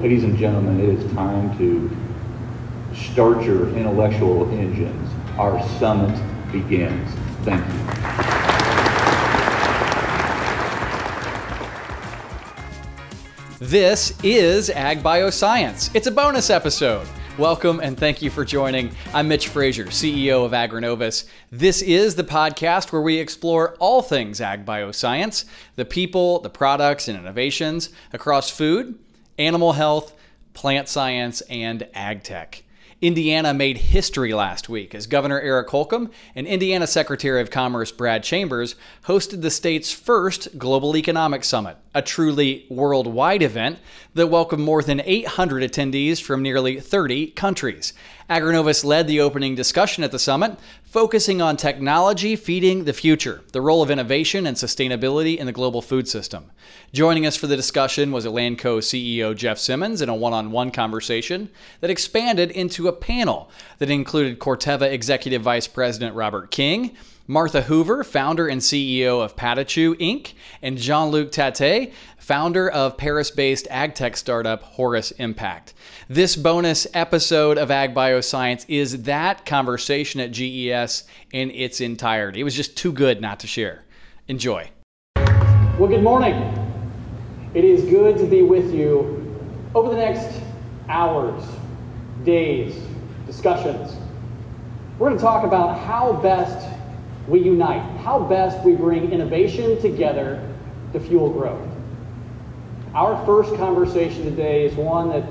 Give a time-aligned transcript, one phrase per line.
[0.00, 1.90] Ladies and gentlemen, it is time to
[2.94, 5.10] start your intellectual engines.
[5.36, 6.16] Our summit
[6.52, 7.12] begins.
[7.42, 7.98] Thank you.
[13.58, 15.90] This is Ag Bioscience.
[15.96, 17.08] It's a bonus episode.
[17.36, 18.92] Welcome and thank you for joining.
[19.12, 21.28] I'm Mitch Frazier, CEO of AgriNovus.
[21.50, 25.44] This is the podcast where we explore all things ag bioscience,
[25.74, 28.96] the people, the products, and innovations across food,
[29.38, 30.14] animal health,
[30.52, 32.64] plant science, and ag tech.
[33.00, 38.24] Indiana made history last week as Governor Eric Holcomb and Indiana Secretary of Commerce Brad
[38.24, 38.74] Chambers
[39.04, 43.78] hosted the state's first Global Economic Summit, a truly worldwide event
[44.14, 47.92] that welcomed more than 800 attendees from nearly 30 countries.
[48.28, 53.60] AgriNovus led the opening discussion at the summit, focusing on technology feeding the future, the
[53.62, 56.50] role of innovation and sustainability in the global food system.
[56.92, 60.70] Joining us for the discussion was Elanco CEO Jeff Simmons in a one on one
[60.70, 61.48] conversation
[61.80, 66.94] that expanded into a panel that included Corteva Executive Vice President Robert King.
[67.30, 70.32] Martha Hoover, founder and CEO of Patachou Inc.,
[70.62, 71.92] and Jean Luc Tete,
[72.28, 75.72] founder of Paris based ag tech startup Horus Impact.
[76.10, 82.40] This bonus episode of Ag Bioscience is that conversation at GES in its entirety.
[82.40, 83.86] It was just too good not to share.
[84.28, 84.68] Enjoy.
[85.16, 86.34] Well, good morning.
[87.54, 89.34] It is good to be with you
[89.74, 90.42] over the next
[90.90, 91.42] hours,
[92.24, 92.78] days,
[93.24, 93.96] discussions.
[94.98, 96.68] We're going to talk about how best
[97.26, 100.46] we unite, how best we bring innovation together
[100.92, 101.67] to fuel growth.
[102.98, 105.22] Our first conversation today is one that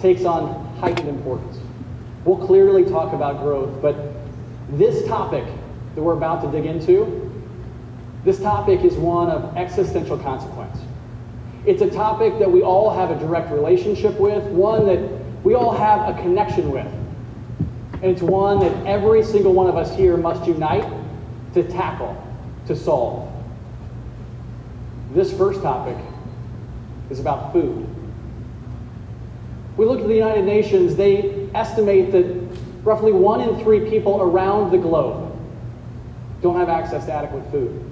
[0.00, 1.58] takes on heightened importance.
[2.24, 3.94] We'll clearly talk about growth, but
[4.70, 5.44] this topic
[5.94, 7.30] that we're about to dig into,
[8.24, 10.78] this topic is one of existential consequence.
[11.66, 15.72] It's a topic that we all have a direct relationship with, one that we all
[15.72, 16.90] have a connection with.
[18.00, 20.90] And it's one that every single one of us here must unite
[21.52, 22.16] to tackle,
[22.66, 23.30] to solve.
[25.12, 25.98] This first topic
[27.10, 27.86] is about food.
[29.76, 32.24] We look at the United Nations, they estimate that
[32.84, 35.36] roughly one in three people around the globe
[36.42, 37.90] don't have access to adequate food.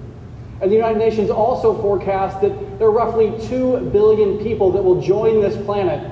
[0.61, 5.01] And the United Nations also forecast that there are roughly 2 billion people that will
[5.01, 6.09] join this planet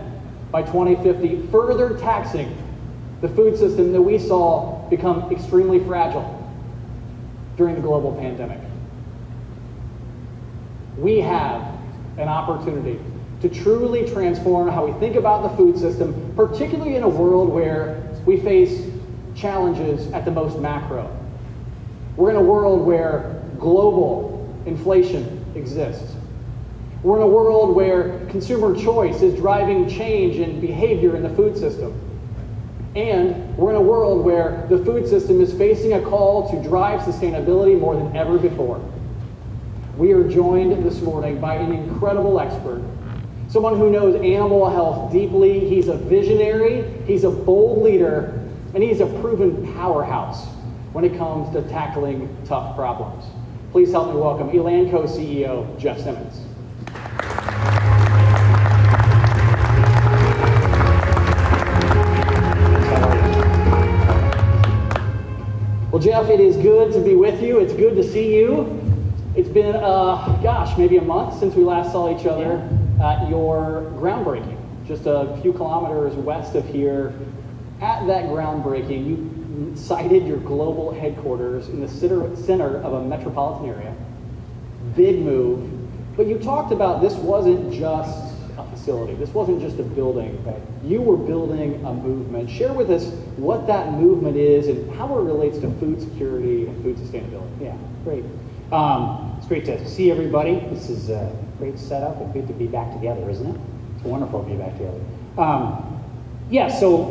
[0.50, 2.56] by 2050, further taxing
[3.20, 6.36] the food system that we saw become extremely fragile
[7.56, 8.58] during the global pandemic.
[10.98, 11.79] We have
[12.20, 12.98] an opportunity
[13.40, 18.02] to truly transform how we think about the food system, particularly in a world where
[18.26, 18.90] we face
[19.34, 21.16] challenges at the most macro.
[22.16, 26.14] We're in a world where global inflation exists.
[27.02, 31.56] We're in a world where consumer choice is driving change in behavior in the food
[31.56, 31.98] system.
[32.94, 37.00] And we're in a world where the food system is facing a call to drive
[37.00, 38.84] sustainability more than ever before.
[40.00, 42.82] We are joined this morning by an incredible expert,
[43.48, 45.68] someone who knows animal health deeply.
[45.68, 50.46] He's a visionary, he's a bold leader, and he's a proven powerhouse
[50.94, 53.26] when it comes to tackling tough problems.
[53.72, 56.46] Please help me welcome Elanco CEO Jeff Simmons.
[65.92, 67.58] Well, Jeff, it is good to be with you.
[67.58, 68.79] It's good to see you.
[69.36, 72.68] It's been, uh, gosh, maybe a month since we last saw each other
[73.00, 74.56] at your groundbreaking,
[74.88, 77.14] just a few kilometers west of here.
[77.80, 83.94] At that groundbreaking, you cited your global headquarters in the center of a metropolitan area.
[84.96, 85.70] Big move.
[86.16, 89.14] But you talked about this wasn't just a facility.
[89.14, 90.44] This wasn't just a building.
[90.44, 90.60] Right?
[90.82, 92.50] You were building a movement.
[92.50, 96.82] Share with us what that movement is and how it relates to food security and
[96.82, 97.60] food sustainability.
[97.60, 98.24] Yeah, great.
[98.72, 100.60] Um, it's great to see everybody.
[100.70, 103.60] This is a great setup It's good to be back together, isn't it?
[103.96, 105.00] It's wonderful to be back together.
[105.36, 106.02] Um,
[106.50, 107.04] yeah, so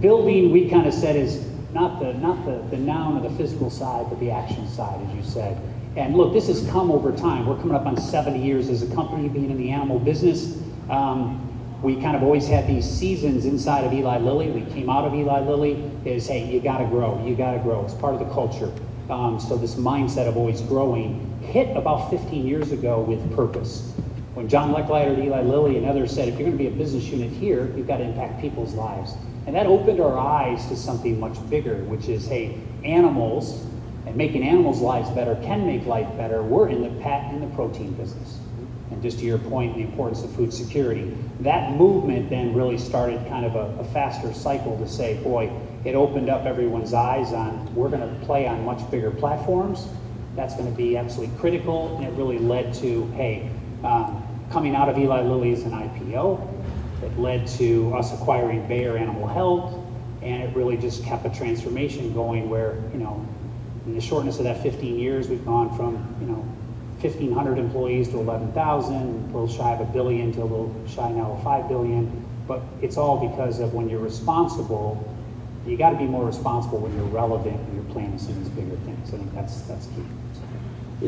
[0.00, 3.70] building, we kind of said, is not the not the, the noun or the physical
[3.70, 5.60] side, but the action side, as you said.
[5.96, 7.46] And look, this has come over time.
[7.46, 10.58] We're coming up on 70 years as a company being in the animal business.
[10.88, 11.48] Um,
[11.82, 14.50] we kind of always had these seasons inside of Eli Lilly.
[14.50, 17.58] We came out of Eli Lilly is, hey, you got to grow, you got to
[17.58, 17.84] grow.
[17.84, 18.72] It's part of the culture.
[19.12, 23.92] Um, so this mindset of always growing hit about 15 years ago with purpose.
[24.32, 26.70] When John Lechleiter at Eli Lilly and others said, if you're going to be a
[26.70, 29.12] business unit here, you've got to impact people's lives.
[29.46, 33.66] And that opened our eyes to something much bigger, which is, hey, animals
[34.06, 36.42] and making animals' lives better can make life better.
[36.42, 38.38] We're in the pet and the protein business.
[38.90, 41.14] And just to your point, the importance of food security.
[41.40, 45.52] That movement then really started kind of a, a faster cycle to say, boy,
[45.84, 49.88] it opened up everyone's eyes on we're going to play on much bigger platforms.
[50.36, 53.50] That's going to be absolutely critical, and it really led to, hey,
[53.84, 56.48] um, coming out of Eli Lilly as an IPO,
[57.02, 59.74] it led to us acquiring Bayer Animal Health,
[60.22, 63.26] and it really just kept a transformation going where, you know,
[63.86, 66.46] in the shortness of that 15 years, we've gone from, you know,
[67.00, 71.32] 1,500 employees to 11,000, a little shy of a billion to a little shy now
[71.32, 72.24] of 5 billion.
[72.46, 75.11] But it's all because of when you're responsible,
[75.66, 78.48] you got to be more responsible when you're relevant and you're planning some of these
[78.50, 79.14] bigger things.
[79.14, 80.04] I think that's that's key.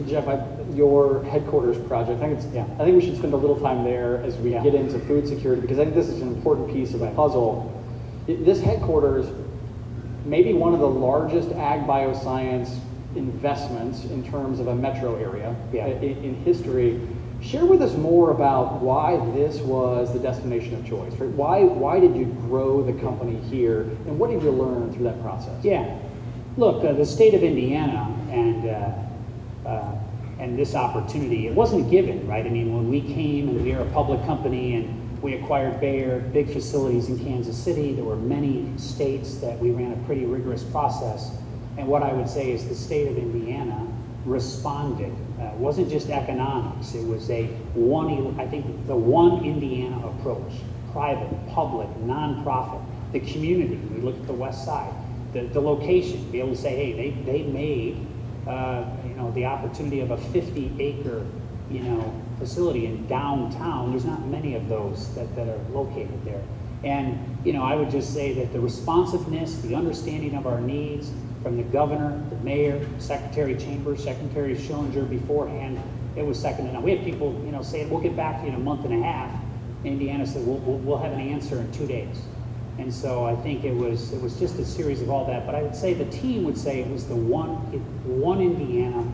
[0.08, 2.64] Jeff, I, your headquarters project, I think it's, Yeah.
[2.80, 4.62] I think we should spend a little time there as we Yeah.
[4.62, 7.70] get into food security, because I think this is an important piece of the puzzle.
[8.26, 9.26] This headquarters,
[10.24, 12.76] may be one of the largest ag bioscience
[13.14, 15.86] investments in terms of a metro area Yeah.
[15.86, 17.00] in, in history.
[17.44, 21.12] Share with us more about why this was the destination of choice.
[21.12, 21.30] Right?
[21.30, 25.20] Why, why did you grow the company here, and what did you learn through that
[25.20, 25.62] process?
[25.62, 25.98] Yeah.
[26.56, 29.94] Look, uh, the state of Indiana and uh, uh,
[30.38, 32.44] and this opportunity, it wasn't given, right?
[32.44, 36.20] I mean, when we came and we were a public company and we acquired Bayer,
[36.20, 40.62] big facilities in Kansas City, there were many states that we ran a pretty rigorous
[40.64, 41.30] process.
[41.78, 43.86] And what I would say is the state of Indiana
[44.24, 45.14] responded.
[45.40, 46.94] Uh, wasn't just economics.
[46.94, 50.52] It was a one, I think the one Indiana approach,
[50.92, 52.80] private, public, nonprofit,
[53.12, 53.76] the community.
[53.92, 54.92] We look at the west side,
[55.32, 58.06] the, the location, be able to say, hey, they, they made,
[58.46, 61.26] uh, you know, the opportunity of a 50 acre,
[61.68, 63.90] you know, facility in downtown.
[63.90, 66.42] There's not many of those that, that are located there.
[66.84, 71.10] And, you know, I would just say that the responsiveness, the understanding of our needs
[71.44, 75.78] from the governor, the mayor, Secretary Chambers, Secretary Schellinger beforehand,
[76.16, 76.82] it was second to none.
[76.82, 78.94] We had people, you know, saying, we'll get back to you in a month and
[78.94, 79.30] a half.
[79.84, 82.22] Indiana said, we'll, we'll, we'll have an answer in two days.
[82.78, 85.46] And so I think it was it was just a series of all that.
[85.46, 87.50] But I would say the team would say it was the one
[88.04, 89.06] one Indiana,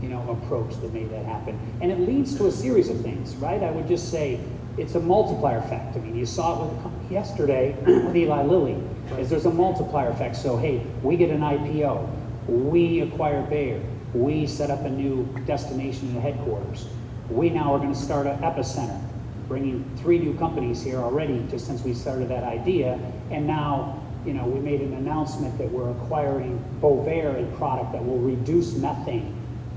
[0.00, 1.58] you know, approach that made that happen.
[1.82, 3.62] And it leads to a series of things, right?
[3.62, 4.40] I would just say
[4.78, 5.96] it's a multiplier effect.
[5.96, 8.82] I mean, you saw it with, yesterday with Eli Lilly.
[9.18, 10.36] Is there's a multiplier effect.
[10.36, 12.08] So hey, we get an IPO,
[12.48, 13.80] we acquire Bayer,
[14.14, 16.86] we set up a new destination in the headquarters.
[17.30, 19.00] We now are going to start an epicenter
[19.48, 22.98] bringing three new companies here already just since we started that idea.
[23.30, 28.04] And now, you know, we made an announcement that we're acquiring Bovaer, a product that
[28.04, 29.36] will reduce methane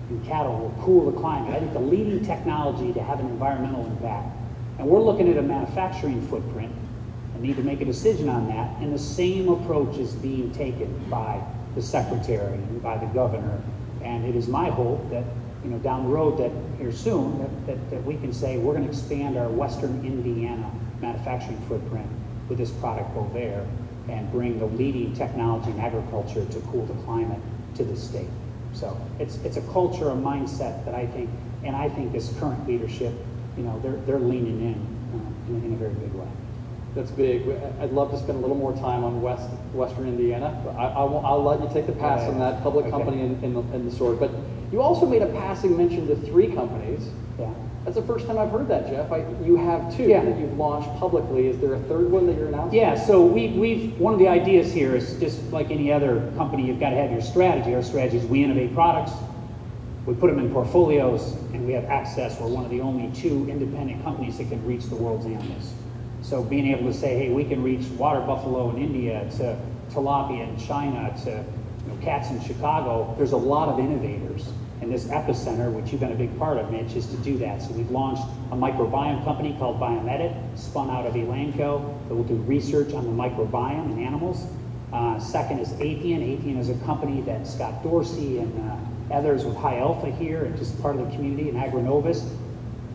[0.09, 1.53] in cattle, will cool the climate.
[1.53, 4.35] I think the leading technology to have an environmental impact.
[4.79, 6.73] And we're looking at a manufacturing footprint
[7.41, 8.77] need to make a decision on that.
[8.81, 11.41] And the same approach is being taken by
[11.75, 13.61] the secretary and by the governor.
[14.03, 15.23] And it is my hope that
[15.63, 18.73] you know, down the road that here soon, that, that, that we can say we're
[18.73, 20.69] going to expand our Western Indiana
[21.01, 22.07] manufacturing footprint
[22.47, 23.65] with this product Bovaer
[24.07, 27.39] and bring the leading technology in agriculture to cool the climate
[27.75, 28.29] to the state.
[28.73, 31.31] So it's, it's a culture, a mindset that I think,
[31.63, 33.13] and I think this current leadership,
[33.57, 34.75] you know, they're, they're leaning in,
[35.13, 36.27] uh, in, in a very big way.
[36.95, 37.47] That's big.
[37.81, 40.61] I'd love to spend a little more time on West, Western Indiana.
[40.63, 42.91] but I, I will, I'll let you take the pass Yeah, on that public okay.
[42.91, 44.15] company in, in, the, in the story.
[44.15, 44.31] But
[44.71, 47.09] you also made a passing mention to three companies.
[47.37, 47.53] Yeah.
[47.83, 49.11] That's the first time I've heard that, Jeff.
[49.11, 50.23] I, you have two Yeah.
[50.23, 51.47] that you've launched publicly.
[51.47, 52.79] Is there a third one that you're announcing?
[52.79, 56.65] Yeah, so we, we've, one of the ideas here is just like any other company,
[56.65, 57.75] you've got to have your strategy.
[57.75, 59.11] Our strategy is we innovate products,
[60.05, 62.39] we put them in portfolios, and we have access.
[62.39, 65.73] We're one of the only two independent companies that can reach the world's animals.
[66.25, 69.59] So being able to say, hey, we can reach water buffalo in India to
[69.91, 74.51] tilapia in China to you know, cats in Chicago, there's a lot of innovators.
[74.81, 77.61] And this epicenter, which you've been a big part of, Mitch, is to do that.
[77.61, 82.37] So we've launched a microbiome company called BiomEdit, spun out of Elanco, that will do
[82.37, 84.47] research on the microbiome in animals.
[84.91, 86.21] Uh, second is Athian.
[86.21, 90.57] Athian is a company that Scott Dorsey and uh, others with High Alpha here, and
[90.57, 92.27] just part of the community, and AgriNovus.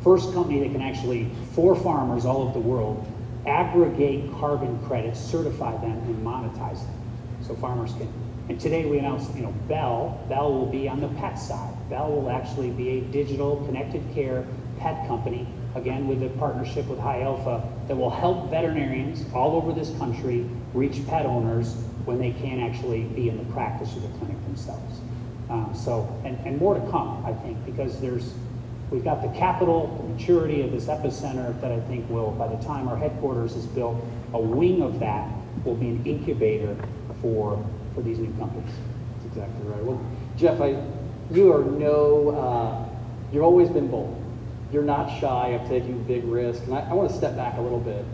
[0.02, 3.06] First company that can actually, for farmers all over the world,
[3.46, 6.94] aggregate carbon credits, certify them, and monetize them.
[7.42, 8.12] So farmers can.
[8.48, 10.24] And today we announced, you know, Bell.
[10.28, 11.72] Bell will be on the pet side.
[11.88, 14.46] Bell will actually be a digital connected care
[14.78, 19.72] pet company, again with a partnership with High Alpha, that will help veterinarians all over
[19.72, 20.44] this country
[20.74, 25.00] reach pet owners when they can't actually be in the practice of the clinic themselves.
[25.48, 28.32] Um, so, and, and more to come, I think, because there's
[28.90, 32.62] We've got the capital, the maturity of this epicenter that I think will, by the
[32.64, 35.30] time our headquarters is built, a wing of that
[35.64, 36.76] will be an incubator
[37.22, 38.72] for, for these new companies.
[39.14, 39.84] That's exactly right.
[39.84, 40.04] Well,
[40.36, 40.82] Jeff, I,
[41.30, 42.88] you are no, uh,
[43.32, 44.16] you've always been bold.
[44.72, 46.64] You're not shy of taking big risks.
[46.66, 48.04] And I, I want to step back a little bit.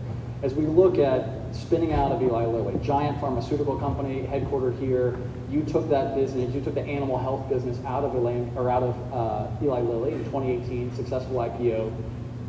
[0.43, 5.17] As we look at spinning out of Eli Lilly, giant pharmaceutical company headquartered here,
[5.49, 9.13] you took that business, you took the animal health business out of or out of
[9.13, 11.91] uh, Eli Lilly in 2018, successful IPO.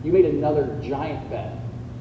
[0.02, 1.52] You made another giant bet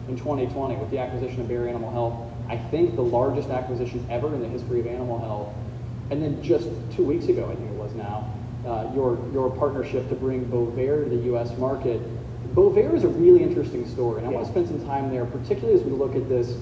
[0.07, 2.33] in 2020 with the acquisition of Bayer Animal Health.
[2.49, 5.53] I think the largest acquisition ever in the history of animal health.
[6.09, 8.33] And then just two weeks ago, I think it was now,
[8.65, 11.55] uh, your, your partnership to bring Bovaer to the U.S.
[11.57, 12.01] market.
[12.55, 15.77] Bovaer is a really interesting story, and I want to spend some time there, particularly
[15.79, 16.55] as we look at this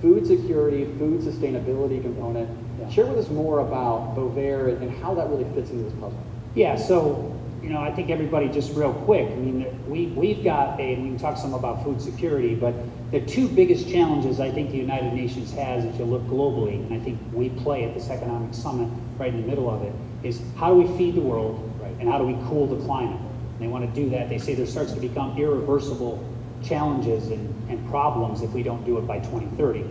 [0.00, 2.48] food security, food sustainability component.
[2.78, 2.90] Yeah.
[2.90, 6.22] Share with us more about Bovaer and how that really fits into this puzzle.
[6.54, 10.78] Yeah, so, you know, I think everybody just real quick, I mean, we, we've got
[10.80, 12.74] a, and we can talk some about food security, but
[13.10, 16.94] the two biggest challenges I think the United Nations has as you look globally, and
[16.94, 19.92] I think we play at this economic summit right in the middle of it,
[20.22, 21.92] is how do we feed the world right.
[22.00, 23.20] and how do we cool the climate?
[23.20, 24.28] And they want to do that.
[24.28, 26.22] They say there starts to become irreversible
[26.62, 29.84] challenges and, and problems if we don't do it by 2030.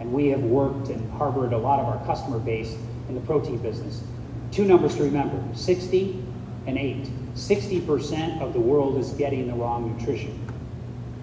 [0.00, 2.74] And we have worked and harbored a lot of our customer base
[3.08, 4.02] in the protein business.
[4.50, 6.24] Two numbers to remember 60
[6.66, 7.08] and 8.
[7.34, 10.38] 60% of the world is getting the wrong nutrition.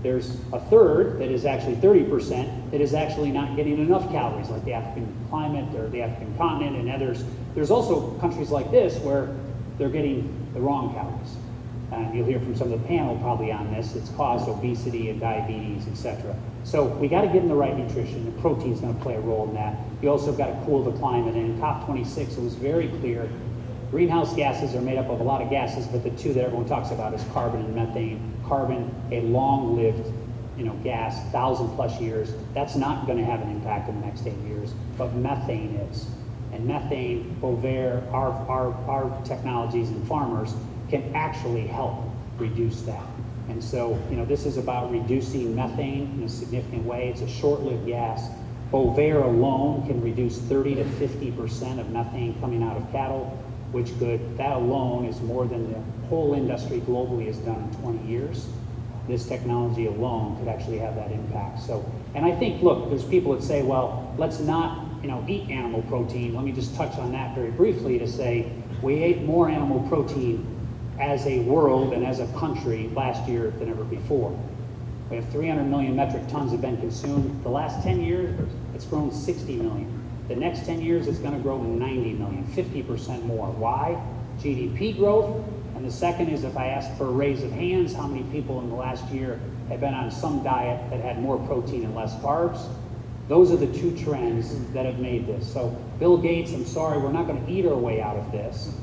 [0.03, 4.63] There's a third that is actually 30% that is actually not getting enough calories, like
[4.63, 7.23] the African climate or the African continent and others.
[7.55, 9.35] There's also countries like this where
[9.77, 11.35] they're getting the wrong calories.
[11.91, 13.95] And you'll hear from some of the panel probably on this.
[13.95, 16.35] It's caused obesity and diabetes, etc.
[16.67, 19.21] So we got to get them the right nutrition, and protein's going to play a
[19.21, 19.77] role in that.
[20.01, 21.33] You also got to cool the climate.
[21.35, 23.29] And in COP26, it was very clear
[23.89, 26.67] greenhouse gases are made up of a lot of gases, but the two that everyone
[26.67, 28.33] talks about is carbon and methane.
[28.45, 30.11] Carbon, a long-lived
[30.57, 34.05] you know, gas, thousand plus years, that's not going to have an impact in the
[34.05, 36.07] next eight years, but methane is.
[36.51, 40.53] And methane, Bovaer, our, our, our technologies and farmers
[40.89, 42.03] can actually help
[42.37, 43.05] reduce that.
[43.49, 47.09] And so, you know, this is about reducing methane in a significant way.
[47.09, 48.29] It's a short-lived gas.
[48.71, 53.25] Bovaer alone can reduce 30 to 50% of methane coming out of cattle,
[53.71, 58.07] which could, that alone is more than the whole industry globally has done in 20
[58.07, 58.47] years.
[59.07, 61.61] This technology alone could actually have that impact.
[61.61, 65.49] So, and I think, look, there's people that say, well, let's not, you know, eat
[65.49, 66.33] animal protein.
[66.33, 68.51] Let me just touch on that very briefly to say
[68.81, 70.45] we ate more animal protein
[70.99, 74.37] as a world and as a country last year than ever before.
[75.09, 77.43] We have 300 million metric tons have been consumed.
[77.43, 78.37] The last 10 years,
[78.73, 79.93] it's grown 60 million.
[80.27, 83.47] The next 10 years, it's going to grow 90 million, 50% more.
[83.51, 84.01] Why?
[84.39, 85.45] GDP growth.
[85.75, 88.59] And the second is if I ask for a raise of hands, how many people
[88.59, 89.39] in the last year
[89.69, 92.67] have been on some diet that had more protein and less carbs?
[93.29, 95.51] Those are the two trends that have made this.
[95.51, 98.73] So, Bill Gates, I'm sorry, we're not going to eat our way out of this.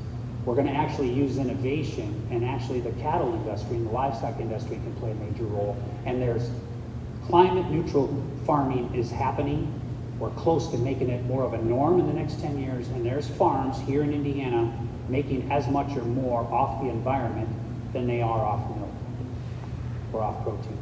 [0.45, 4.77] We're going to actually use innovation, and actually, the cattle industry and the livestock industry
[4.77, 5.77] can play a major role.
[6.05, 6.51] And there's
[7.27, 9.73] climate neutral farming is happening.
[10.19, 13.05] We're close to making it more of a norm in the next 10 years, and
[13.05, 14.71] there's farms here in Indiana
[15.09, 17.49] making as much or more off the environment
[17.93, 18.91] than they are off milk
[20.13, 20.79] or off protein.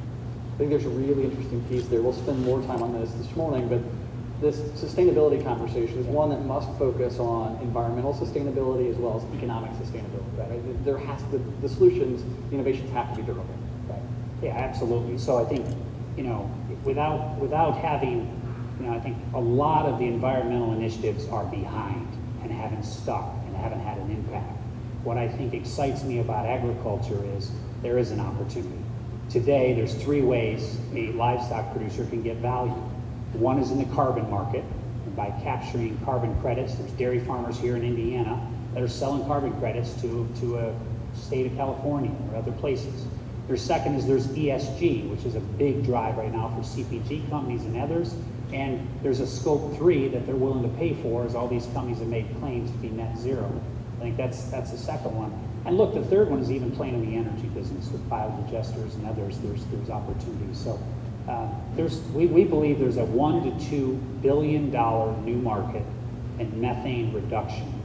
[0.55, 2.03] I think there's a really interesting piece there.
[2.03, 3.81] We'll spend more time on this this morning, but
[4.43, 9.71] this sustainability conversation is one that must focus on environmental sustainability as well as economic
[9.73, 10.37] sustainability.
[10.37, 10.85] Right?
[10.85, 13.55] There has to, the solutions, the innovations have to be durable.
[13.89, 14.03] Right.
[14.43, 15.17] Yeah, absolutely.
[15.19, 15.65] So I think,
[16.17, 16.51] you know,
[16.85, 18.29] without without having,
[18.81, 22.09] you know, I think a lot of the environmental initiatives are behind
[22.43, 24.59] and haven't stuck and haven't had an impact.
[25.05, 27.51] What I think excites me about agriculture is
[27.83, 28.79] there is an opportunity.
[29.31, 32.75] Today, there's three ways a livestock producer can get value.
[33.35, 34.65] One is in the carbon market,
[35.17, 36.75] by capturing carbon credits.
[36.75, 38.41] There's dairy farmers here in Indiana
[38.75, 40.75] that are selling carbon credits to, to a
[41.15, 43.07] state of California or other places.
[43.47, 47.65] There's second is there's ESG, which is a big drive right now for CPG companies
[47.65, 48.15] and others.
[48.53, 51.99] And there's a scope three that they're willing to pay for as all these companies
[51.99, 53.51] have made claims to be net zero.
[53.99, 55.33] I think that's that's the second one.
[55.65, 59.07] And look, the third one is even playing in the energy business with biodigesters and
[59.07, 59.39] others.
[59.39, 60.59] There's there's opportunities.
[60.59, 60.79] So
[61.29, 65.85] uh, there's we, we believe there's a one to two billion dollar new market
[66.39, 67.81] in methane reduction,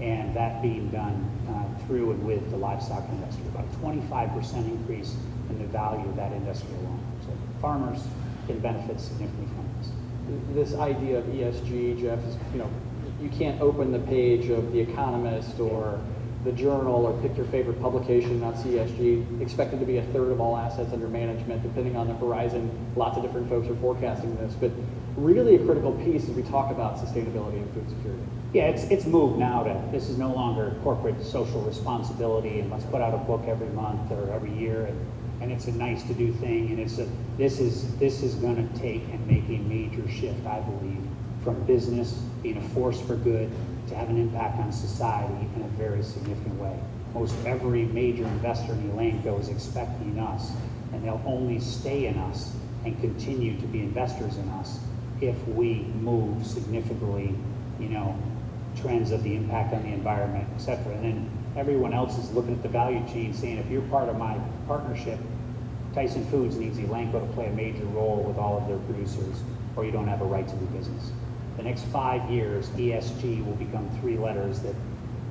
[0.00, 3.44] and that being done uh, through and with the livestock industry.
[3.48, 5.16] About a 25% increase
[5.48, 7.02] in the value of that industry alone.
[7.22, 8.06] So farmers
[8.46, 10.70] can benefit significantly from this.
[10.70, 12.70] This idea of ESG, Jeff, is, you know,
[13.20, 16.00] you can't open the page of The Economist or
[16.44, 20.40] the journal or pick your favorite publication on CSG, expected to be a third of
[20.40, 22.70] all assets under management, depending on the horizon.
[22.96, 24.70] Lots of different folks are forecasting this, but
[25.16, 28.22] really a critical piece as we talk about sustainability and food security.
[28.54, 32.84] Yeah, it's, it's moved now to, this is no longer corporate social responsibility and let's
[32.86, 35.06] put out a book every month or every year and,
[35.42, 38.66] and it's a nice to do thing and it's a, this is, this is gonna
[38.76, 41.02] take and make a major shift, I believe,
[41.44, 43.50] from business being a force for good
[43.90, 46.76] to have an impact on society in a very significant way.
[47.12, 50.52] Most every major investor in Elanco is expecting us
[50.92, 52.52] and they'll only stay in us
[52.84, 54.78] and continue to be investors in us
[55.20, 57.34] if we move significantly,
[57.78, 58.16] you know,
[58.80, 60.92] trends of the impact on the environment, et cetera.
[60.92, 64.16] And then everyone else is looking at the value chain saying, if you're part of
[64.16, 65.18] my partnership,
[65.94, 69.42] Tyson Foods needs Elanco to play a major role with all of their producers,
[69.74, 71.10] or you don't have a right to do business.
[71.56, 74.74] The next five years, ESG will become three letters that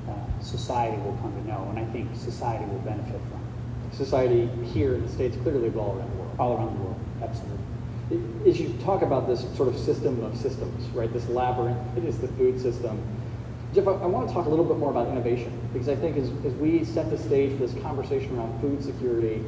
[0.08, 3.40] uh, society will come to know, and I think society will benefit from.
[3.92, 6.36] Society here in the States, clearly, but all around the world.
[6.38, 8.48] All around the world, absolutely.
[8.48, 12.18] As you talk about this sort of system of systems, right, this labyrinth, it is
[12.18, 13.00] the food system.
[13.74, 16.16] Jeff, I, I want to talk a little bit more about innovation because I think
[16.16, 19.44] as, as we set the stage for this conversation around food security,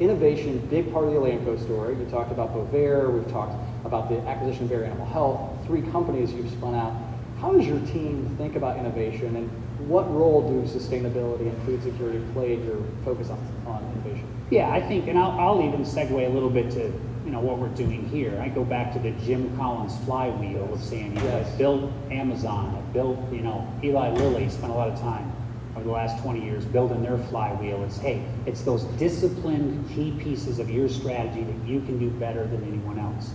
[0.00, 1.96] innovation, big part of the Elanco story.
[1.96, 6.32] You talked about Bovaer, we've talked about the acquisition of Bayer Animal Health, three companies
[6.32, 6.94] you've spun out.
[7.40, 9.48] How does your team think about innovation and
[9.88, 14.26] what role do sustainability and food security play in your focus on, on innovation?
[14.50, 16.92] Yeah, I think, and I'll, I'll even segue a little bit to
[17.24, 18.40] you know what we're doing here.
[18.40, 21.54] I go back to the Jim Collins flywheel of saying, you know, Yes.
[21.54, 25.30] I built Amazon, I built, you know, Eli Lilly spent a lot of time
[25.76, 27.84] over the last 20 years building their flywheel.
[27.84, 32.46] It's hey, it's those disciplined key pieces of your strategy that you can do better
[32.46, 33.30] than anyone else.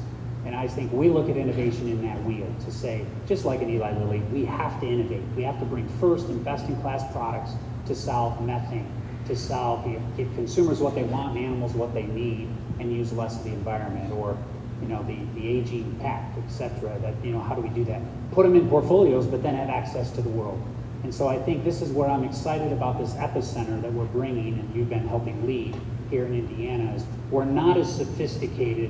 [0.46, 3.70] And I think we look at innovation in that wheel to say, just like in
[3.70, 5.22] Eli Lilly, we have to innovate.
[5.38, 7.52] We have to bring first and best in class products
[7.86, 8.92] to solve methane,
[9.26, 9.86] to solve,
[10.18, 13.52] give consumers what they want and animals what they need, and use less of the
[13.52, 14.38] environment or
[14.82, 17.00] you know the, the aging pack, et cetera.
[17.00, 18.02] That you know how do we do that?
[18.32, 20.62] Put them in portfolios, but then have access to the world.
[21.04, 24.60] And so I think this is where I'm excited about this epicenter that we're bringing,
[24.60, 25.76] and you've been helping lead
[26.10, 26.94] here in Indiana.
[26.96, 28.90] Is we're not as sophisticated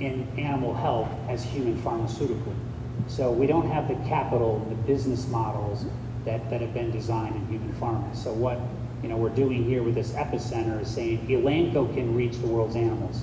[0.00, 2.54] in animal health as human pharmaceutical.
[3.06, 5.84] So we don't have the capital, and the business models
[6.24, 8.14] that, that have been designed in human pharma.
[8.16, 8.58] So what
[9.02, 12.76] you know we're doing here with this epicenter is saying Elanco can reach the world's
[12.76, 13.22] animals.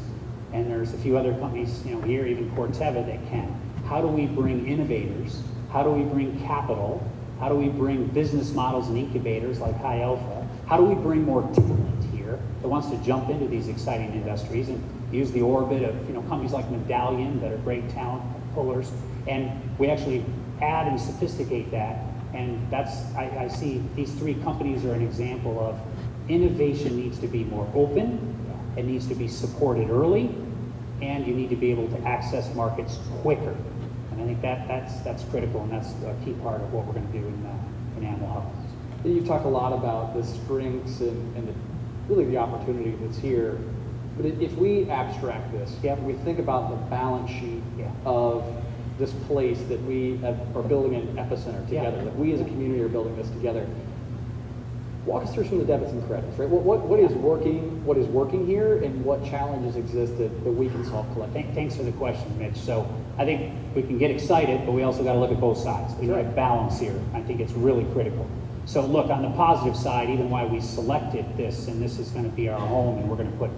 [0.53, 3.55] And there's a few other companies, you know, here, even Corteva that can.
[3.85, 5.41] How do we bring innovators?
[5.71, 7.01] How do we bring capital?
[7.39, 10.47] How do we bring business models and incubators like High Alpha?
[10.67, 14.69] How do we bring more talent here that wants to jump into these exciting industries
[14.69, 18.91] and use the orbit of you know companies like Medallion that are great talent pullers?
[19.27, 20.25] And we actually
[20.61, 22.03] add and sophisticate that.
[22.33, 25.79] And that's I, I see these three companies are an example of
[26.29, 28.37] innovation needs to be more open,
[28.77, 30.33] it needs to be supported early,
[31.01, 33.55] and you need to be able to access markets quicker.
[34.11, 36.93] And I think that that's that's critical, and that's a key part of what we're
[36.93, 38.45] going to do in, uh, in animal health.
[39.03, 41.53] You've talked a lot about the strengths and, and the,
[42.07, 43.59] really the opportunity that's here.
[44.17, 46.01] But if we abstract this, Yep.
[46.03, 47.85] we think about the balance sheet Yeah.
[48.05, 48.43] of
[48.99, 51.83] this place that we have, are building an epicenter Yeah.
[51.85, 53.65] together, that we as a community are building this together.
[55.07, 56.47] Walk us through some of the debits and credits, right?
[56.47, 60.51] What, what, what is working, what is working here, and what challenges exist that, that
[60.51, 61.41] we can solve collectively?
[61.41, 62.57] Thank, thanks for the question, Mitch.
[62.57, 62.85] So
[63.17, 65.95] I think we can get excited, but we also got to look at both sides.
[65.95, 66.99] We need a balance here.
[67.15, 68.27] I think it's really critical.
[68.65, 72.29] So look, on the positive side, even why we selected this, and this is going
[72.29, 73.49] to be our home, and we're going to put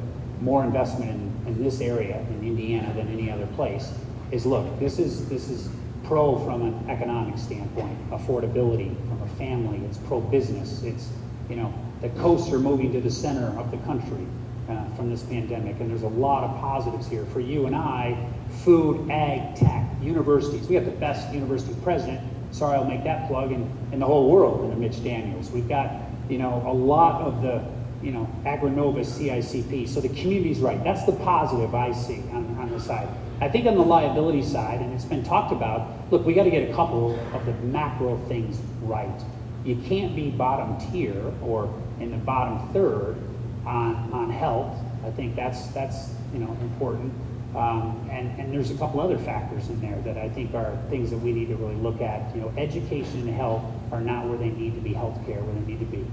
[0.43, 3.91] more investment in, in this area in Indiana than any other place,
[4.32, 5.69] is look, this is this is
[6.03, 9.84] pro from an economic standpoint, affordability from a family.
[9.86, 10.84] It's pro business.
[10.84, 11.10] It's
[11.49, 14.27] you know the coasts are moving to the center of the country
[14.69, 18.17] uh, from this pandemic, and there's a lot of positives here for you and I.
[18.63, 20.67] Food, ag, tech, universities.
[20.67, 22.21] We have the best university president.
[22.51, 25.49] Sorry, I'll make that plug in, in the whole world, in Mitch Daniels.
[25.51, 25.91] We've got
[26.29, 27.63] you know a lot of the
[28.04, 29.88] you know AgriNovus CICP.
[29.88, 30.84] So the community's right.
[30.84, 33.08] That's the positive I see on, on the side.
[33.42, 36.12] I think on the liability side, and it's been talked about.
[36.12, 39.22] Look, we got to get a couple of the macro things right.
[39.66, 43.18] You can't be bottom tier or in the bottom third
[43.66, 44.78] on, on health.
[45.06, 47.13] I think that's that's you know important.
[47.56, 51.12] Um, and, and there's a couple other factors in there that I think are things
[51.12, 52.36] that we need to really look at.
[52.36, 55.74] You know, education and health are not where they need to be, healthcare where they
[55.74, 56.04] need to be.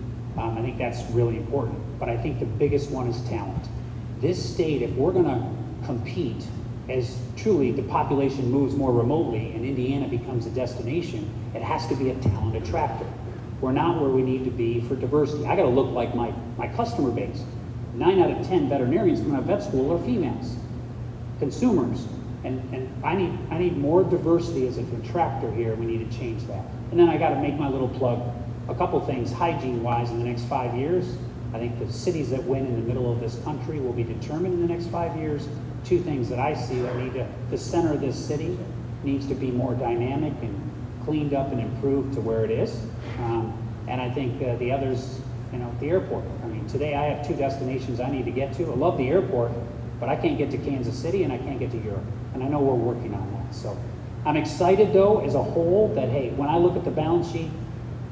[0.41, 1.79] Um, I think that's really important.
[1.99, 3.69] But I think the biggest one is talent.
[4.21, 6.45] This state, if we're going to compete
[6.89, 11.95] as truly the population moves more remotely and Indiana becomes a destination, it has to
[11.95, 13.07] be a talent attractor.
[13.61, 15.45] We're not where we need to be for diversity.
[15.47, 17.45] I got to look like my, my customer base.
[17.95, 20.57] Nine out of 10 veterinarians coming out of vet school are females,
[21.39, 22.07] consumers.
[22.45, 25.75] And, and I, need, I need more diversity as a contractor here.
[25.75, 26.65] We need to change that.
[26.91, 28.23] And then I got to make my little plug.
[28.69, 31.17] A couple things hygiene wise in the next five years.
[31.53, 34.55] I think the cities that win in the middle of this country will be determined
[34.55, 35.49] in the next five years.
[35.85, 38.57] Two things that I see that need to, the center of this city
[39.03, 40.71] needs to be more dynamic and
[41.05, 42.81] cleaned up and improved to where it is.
[43.19, 43.57] Um,
[43.89, 45.21] and I think uh, the others,
[45.53, 46.25] you know, the airport.
[46.45, 48.71] I mean, today I have two destinations I need to get to.
[48.71, 49.51] I love the airport,
[49.99, 52.05] but I can't get to Kansas City and I can't get to Europe.
[52.35, 53.55] And I know we're working on that.
[53.55, 53.77] So
[54.25, 57.51] I'm excited though, as a whole, that hey, when I look at the balance sheet,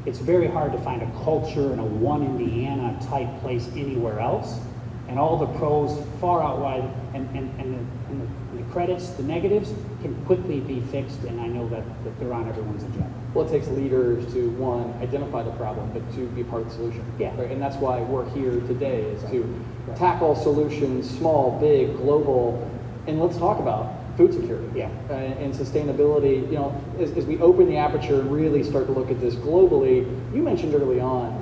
[0.09, 4.59] it's very hard to find a culture in a one Indiana type place anywhere else.
[5.07, 7.79] And all the pros far outweigh, and, and, and, the,
[8.11, 11.83] and, the, and the credits, the negatives, can quickly be fixed, and I know that,
[12.05, 13.11] that they're on everyone's agenda.
[13.33, 16.75] Well, it takes leaders to, one, identify the problem, but to be part of the
[16.75, 17.05] solution.
[17.18, 17.35] Yeah.
[17.40, 17.51] Right?
[17.51, 19.42] And that's why we're here today, is to
[19.87, 19.97] Right.
[19.97, 22.71] tackle solutions, small, big, global,
[23.07, 24.68] and let's talk about food security.
[24.74, 24.90] Yeah.
[25.09, 28.92] uh, And sustainability, you know, as, as we open the aperture and really start to
[28.92, 30.04] look at this globally,
[30.35, 31.33] you mentioned early on,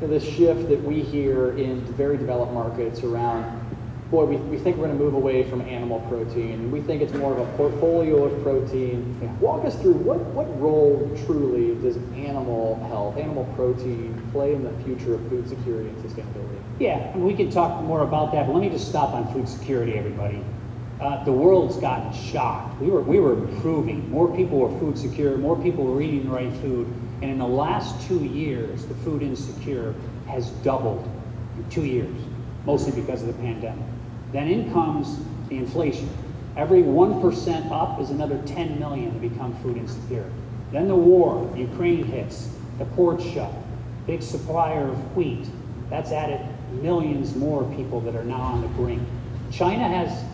[0.00, 3.54] you know, this shift that we hear in very developed markets around,
[4.10, 6.72] boy, we, we think we're going to move away from animal protein.
[6.72, 9.16] We think it's more of a portfolio of protein.
[9.22, 9.32] Yeah.
[9.34, 14.72] Walk us through what, what role truly does animal health, animal protein play in the
[14.82, 16.58] future of food security and sustainability?
[16.80, 19.48] Yeah, and we can talk more about that, but let me just stop on food
[19.48, 20.42] security, everybody.
[21.00, 22.80] Uh, the world's gotten shocked.
[22.80, 24.10] We were, we were improving.
[24.10, 26.86] More people were food secure, more people were eating the right food.
[27.22, 29.94] And in the last two years, the food insecure
[30.26, 31.08] has doubled
[31.56, 32.14] in two years,
[32.64, 33.84] mostly because of the pandemic.
[34.32, 36.08] Then in comes the inflation.
[36.56, 40.28] Every 1% up is another 10 million to become food insecure.
[40.72, 43.52] Then the war, Ukraine hits, the ports shut,
[44.06, 45.48] big supplier of wheat.
[45.90, 46.40] That's added
[46.82, 49.02] millions more people that are now on the brink.
[49.50, 50.24] China has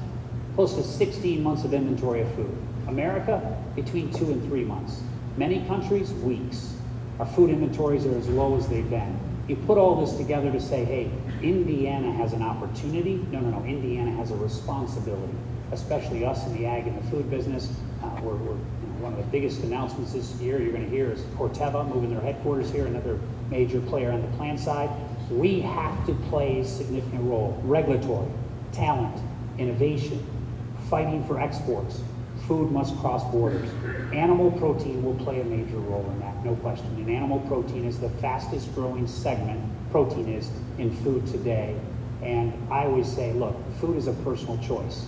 [0.55, 2.57] close to 16 months of inventory of food.
[2.87, 5.03] America, between two and three months.
[5.37, 6.75] Many countries, weeks.
[7.19, 9.19] Our food inventories are as low as they've been.
[9.49, 11.11] You put all this together to say, hey,
[11.43, 13.17] Indiana has an opportunity.
[13.31, 15.35] No, no, no, Indiana has a responsibility,
[15.73, 17.71] especially us in the ag and the food business.
[18.03, 20.91] Uh, we're, we're you know, one of the biggest announcements this year you're going to
[20.91, 23.19] hear is Corteva moving their headquarters here, another
[23.51, 24.89] major player on the plant side.
[25.31, 27.61] We have to play a significant role.
[27.65, 28.31] Regulatory,
[28.73, 29.21] talent,
[29.59, 30.25] innovation,
[30.89, 32.01] fighting for exports.
[32.47, 33.71] Food must cross borders.
[34.13, 36.87] Animal protein will play a major role in that, no question.
[36.97, 41.75] And animal protein is the fastest growing segment, protein is, in food today.
[42.23, 45.07] And I always say, look, food is a personal choice.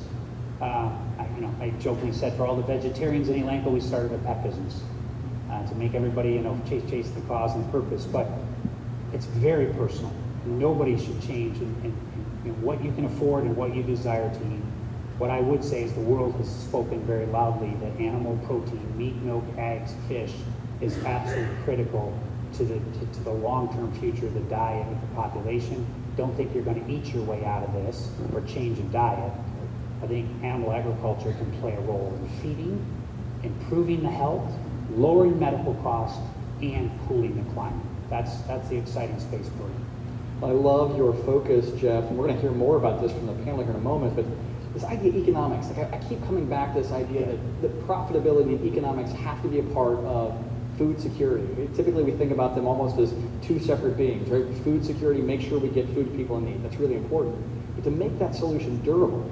[0.61, 4.13] Uh, I, you know, I jokingly said for all the vegetarians in Elanco, we started
[4.13, 4.83] a pet business
[5.51, 8.05] uh, to make everybody, you know, chase, chase the cause and the purpose.
[8.05, 8.29] But
[9.13, 10.13] it's very personal.
[10.47, 11.97] Nobody should change in, in,
[12.45, 14.66] in what you can afford and what you desire to eat.
[15.19, 19.17] What I would say is the world has spoken very loudly that animal protein, meat,
[19.17, 20.33] milk, eggs, fish,
[20.83, 22.19] is absolutely critical
[22.55, 25.87] to the, to, to the long-term future of the diet of the population.
[26.19, 29.33] Don't think you're going to eat your way out of this or change a diet.
[30.03, 32.85] I think animal agriculture can play a role in feeding,
[33.43, 34.53] improving the health,
[34.91, 36.21] lowering medical costs,
[36.61, 37.85] and cooling the climate.
[38.11, 39.87] That's, that's the exciting space for you.
[40.43, 43.33] I love your focus, Jeff, and we're going to hear more about this from the
[43.45, 44.27] panel here in a moment, but
[44.77, 47.89] this idea of economics, like I, I keep coming back to this idea that, that
[47.89, 50.37] profitability and economics have to be a part of
[50.77, 51.47] food security.
[51.75, 54.45] Typically, we think about them almost as two separate beings, right?
[54.65, 56.63] Food security, make sure we get food to people in need.
[56.63, 57.37] That's really important.
[57.75, 59.27] But to make that solution durable,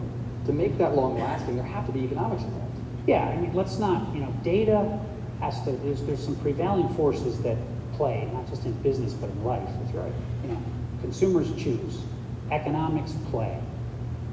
[0.46, 2.74] to make that long lasting, there have to be economics involved.
[3.06, 4.98] Yeah, I mean, let's not, you know, data
[5.40, 7.58] has to, there's, there's some prevailing forces that
[7.92, 9.68] play, not just in business, but in life.
[9.82, 10.12] That's right.
[10.42, 10.62] You know,
[11.02, 12.00] consumers choose,
[12.50, 13.60] economics play.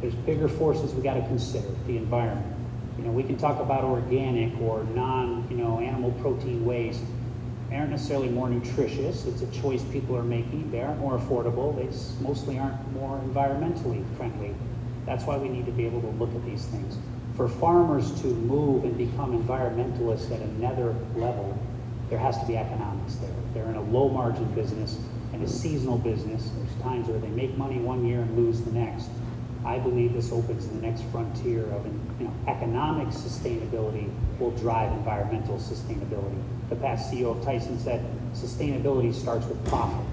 [0.02, 2.56] There's bigger forces we got to consider, the environment.
[2.98, 7.04] You know, we can talk about organic or non, you know, animal protein waste.
[7.70, 9.26] They aren't necessarily more nutritious.
[9.26, 10.72] It's a choice people are making.
[10.72, 11.76] They aren't more affordable.
[11.76, 11.86] They
[12.24, 14.54] mostly aren't more environmentally friendly.
[15.06, 16.98] That's why we need to be able to look at these things.
[17.38, 21.58] For farmers to move and become environmentalists at another level,
[22.10, 23.30] there has to be economics there.
[23.54, 25.00] They're in a low margin business
[25.32, 26.52] and a seasonal business.
[26.58, 29.10] There's times where they make money one year and lose the next.
[29.64, 35.58] I believe this opens the next frontier of, you know, economic sustainability will drive environmental
[35.58, 36.42] sustainability.
[36.70, 40.06] The past CEO of Tyson said, sustainability starts with profit,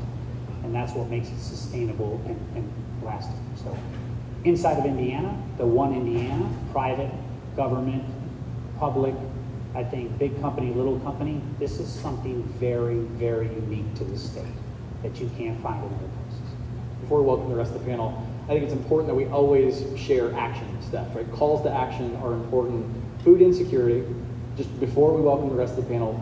[0.64, 3.40] and that's what makes it sustainable and, and lasting.
[3.56, 3.76] So,
[4.44, 7.10] inside of Indiana, the one Indiana, private,
[7.56, 8.04] government,
[8.78, 9.14] public,
[9.74, 14.44] I think big company, little company, this is something very, very unique to the state
[15.02, 16.54] that you can't find in other places.
[17.00, 19.84] Before we welcome the rest of the panel, I think it's important that we always
[19.94, 21.30] share action steps, right?
[21.32, 22.86] Calls to action are important.
[23.22, 24.06] Food insecurity,
[24.56, 26.14] just before we welcome the rest of the panel,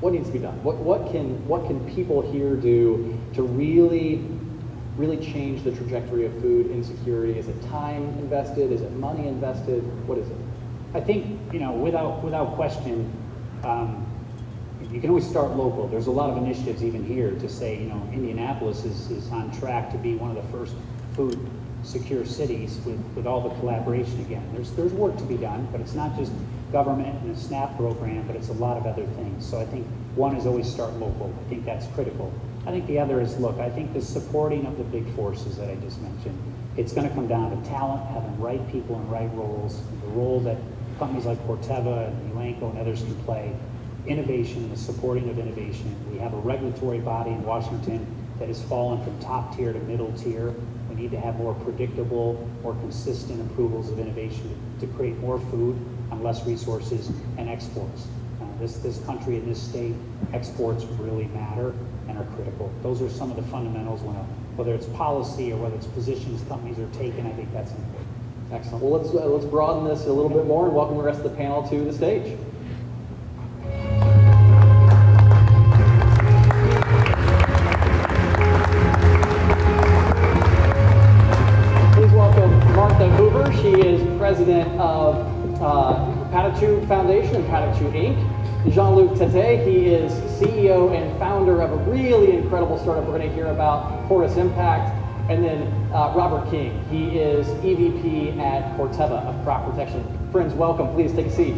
[0.00, 0.62] what needs to be done?
[0.62, 4.22] What, what, can, what can people here do to really,
[4.98, 7.38] really change the trajectory of food insecurity?
[7.38, 8.70] Is it time invested?
[8.70, 9.82] Is it money invested?
[10.06, 10.36] What is it?
[10.92, 13.10] I think, you know, without, without question,
[13.62, 14.06] um,
[14.92, 15.88] you can always start local.
[15.88, 19.50] There's a lot of initiatives even here to say, you know, Indianapolis is, is on
[19.58, 20.74] track to be one of the first
[21.14, 21.38] food
[21.82, 24.48] secure cities with, with all the collaboration again.
[24.54, 26.32] There's, there's work to be done, but it's not just
[26.72, 29.46] government and a SNAP program, but it's a lot of other things.
[29.46, 31.32] So I think one is always start local.
[31.44, 32.32] I think that's critical.
[32.66, 35.68] I think the other is, look, I think the supporting of the big forces that
[35.68, 36.38] I just mentioned,
[36.76, 40.40] it's going to come down to talent, having right people in right roles, the role
[40.40, 40.56] that
[40.98, 43.54] companies like Corteva and Elanco and others can play,
[44.06, 45.94] innovation, the supporting of innovation.
[46.10, 48.06] We have a regulatory body in Washington
[48.38, 50.54] that has fallen from top tier to middle tier.
[50.94, 55.76] We need to have more predictable, more consistent approvals of innovation to, create more food
[56.10, 58.06] on less resources and exports.
[58.40, 59.94] Uh, this, this country and this state,
[60.32, 61.74] exports really matter
[62.08, 62.72] and are critical.
[62.82, 64.14] Those are some of the fundamentals when
[64.56, 68.06] whether it's policy or whether it's positions companies are taking, I think that's important.
[68.52, 68.84] Excellent.
[68.84, 71.24] Well, let's, uh, let's broaden this a little bit more and welcome the rest of
[71.24, 72.38] the panel to the stage.
[86.54, 88.72] Uh, Foundation and Patachou Inc.
[88.72, 93.34] Jean-Luc Tete, he is CEO and founder of a really incredible startup we're going to
[93.34, 94.94] hear about, Horus Impact.
[95.28, 95.62] And then
[95.92, 100.06] uh, Robert King, he is EVP at Corteva of Crop Protection.
[100.30, 100.94] Friends, welcome.
[100.94, 101.56] Please take a seat.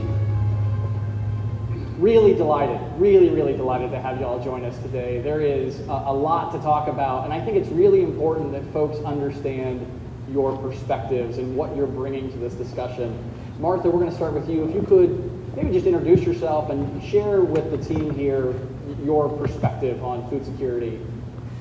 [1.98, 5.20] Really delighted, really, really delighted to have you all join us today.
[5.20, 8.64] There is a, a lot to talk about, and I think it's really important that
[8.72, 9.86] folks understand
[10.32, 13.14] your perspectives and what you're bringing to this discussion.
[13.58, 14.68] Martha, we're going to start with you.
[14.68, 18.54] If you could maybe just introduce yourself and share with the team here
[19.02, 21.00] your perspective on food security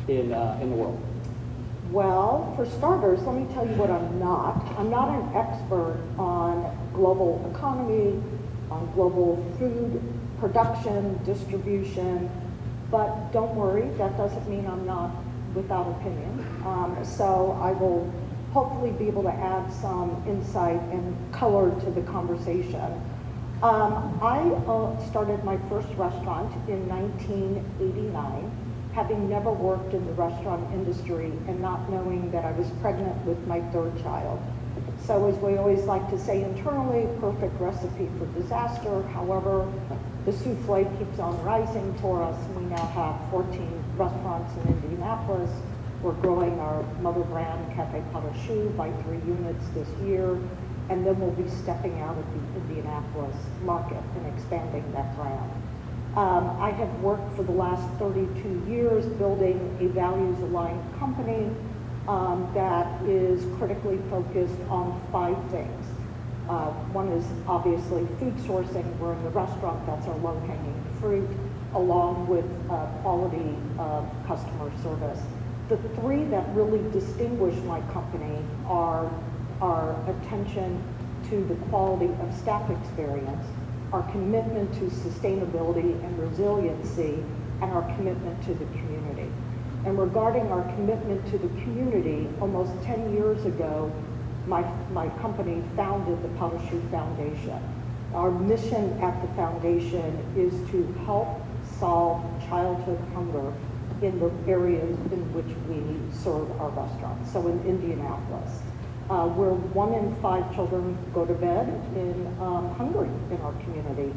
[0.10, 1.02] in, uh, in the world.
[1.92, 4.66] Well, for starters, let me tell you what I'm not.
[4.78, 8.22] I'm not an expert on global economy,
[8.70, 10.02] on global food
[10.40, 12.30] production, distribution,
[12.92, 15.12] but don't worry, that doesn't mean I'm not
[15.54, 16.46] without opinion.
[16.66, 18.12] Um, so I will
[18.56, 22.90] hopefully be able to add some insight and color to the conversation.
[23.62, 28.52] Um, I uh, started my first restaurant in 1989
[28.94, 33.46] having never worked in the restaurant industry and not knowing that I was pregnant with
[33.46, 34.40] my third child.
[35.06, 39.02] So as we always like to say internally, perfect recipe for disaster.
[39.10, 39.70] However,
[40.24, 42.38] the souffle keeps on rising for us.
[42.56, 45.52] We now have 14 restaurants in Indianapolis.
[46.06, 50.38] We're growing our mother brand, Cafe Patachou, by three units this year.
[50.90, 55.52] And then we'll be stepping out of the Indianapolis market and expanding that brand.
[56.16, 61.50] Um, I have worked for the last 32 years building a values aligned company
[62.08, 65.88] um, that is critically focused on five things.
[66.48, 68.86] Uh, one is obviously food sourcing.
[69.00, 71.28] We're in the restaurant, that's our low hanging fruit,
[71.74, 75.24] along with uh, quality uh, customer service.
[75.68, 79.12] The three that really distinguish my company are
[79.62, 80.84] our attention
[81.30, 83.46] to the quality of staff experience
[83.96, 87.24] our commitment to sustainability and resiliency,
[87.62, 89.32] and our commitment to the community.
[89.86, 93.90] And regarding our commitment to the community, almost 10 years ago,
[94.48, 97.60] my, my company founded the Patachou Foundation.
[98.14, 101.42] Our mission at the foundation is to help
[101.80, 103.54] solve childhood hunger
[104.06, 105.82] in the areas in which we
[106.16, 108.62] serve our restaurants, so in Indianapolis
[109.10, 114.14] uh, where one in five children go to bed in um, hungry in our community.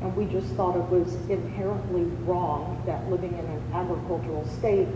[0.00, 4.86] And we just thought it was inherently wrong that living in an agricultural state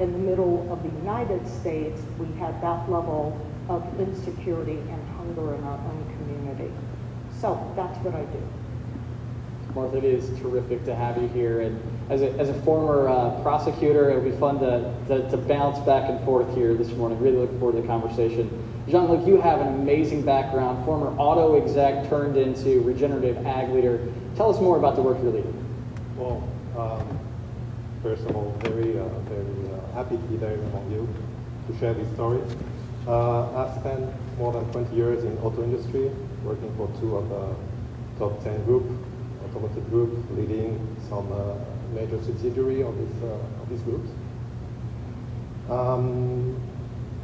[0.00, 3.36] in the middle of the United States, we had that level
[3.68, 6.72] of insecurity and hunger in our own community.
[7.40, 8.42] So that's what I do.
[9.74, 11.60] Martha, it is terrific to have you here.
[11.60, 15.78] And as a, as a former uh, prosecutor, it'll be fun to, to, to bounce
[15.80, 17.20] back and forth here this morning.
[17.20, 18.50] Really looking forward to the conversation.
[18.88, 24.06] Jean-Luc, you have an amazing background, former auto exec turned into regenerative ag leader.
[24.36, 25.64] Tell us more about the work you're leading.
[26.16, 27.18] Well, um,
[28.02, 31.08] first of all, very, uh, very uh, happy to be there among you
[31.66, 32.40] to share this story.
[33.08, 36.10] Uh, I've spent more than 20 years in auto industry,
[36.44, 37.54] working for two of the
[38.18, 38.84] top 10 group
[39.56, 41.54] automotive group, leading some uh,
[41.94, 44.10] major subsidiary of, this, uh, of these groups.
[45.70, 46.60] Um,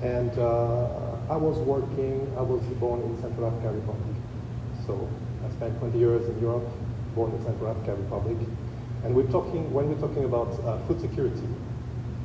[0.03, 0.88] and uh,
[1.31, 4.16] I was working, I was born in Central African Republic.
[4.87, 5.09] So
[5.46, 6.68] I spent 20 years in Europe,
[7.14, 8.37] born in Central African Republic.
[9.05, 11.46] And we're talking, when we're talking about uh, food security,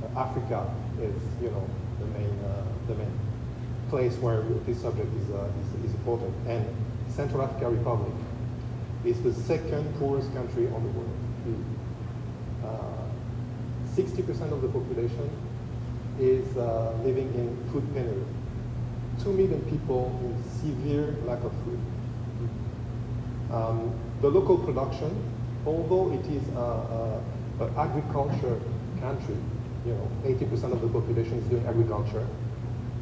[0.03, 1.69] uh, Africa is, you know,
[1.99, 3.19] the main, uh, the main
[3.89, 6.33] place where this subject is, uh, is, is important.
[6.47, 6.65] And
[7.09, 8.13] Central African Republic
[9.05, 11.17] is the second poorest country on the world.
[13.95, 15.29] 60% of the population
[16.19, 18.23] is uh, living in food penury.
[19.23, 21.79] Two million people in severe lack of food.
[23.51, 25.11] Um, the local production,
[25.65, 26.43] although it is
[27.59, 28.59] an agriculture
[28.99, 29.37] country,
[29.85, 32.27] you know, 80% of the population is doing agriculture,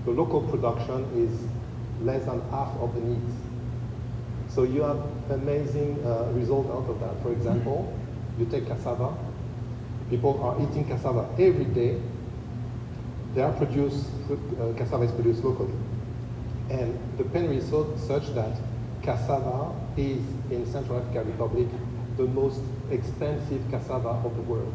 [0.06, 3.34] the local production is less than half of the needs.
[4.49, 4.99] So you have
[5.32, 7.21] amazing uh, result out of that.
[7.23, 7.91] For example,
[8.38, 9.15] you take cassava.
[10.09, 11.99] People are eating cassava every day.
[13.33, 15.73] They are produced, uh, cassava is produced locally.
[16.69, 18.55] And the is so, such that
[19.01, 21.67] cassava is, in Central African Republic,
[22.17, 24.73] the most expensive cassava of the world.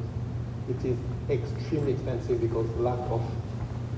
[0.68, 0.96] It is
[1.28, 3.22] extremely expensive because lack of,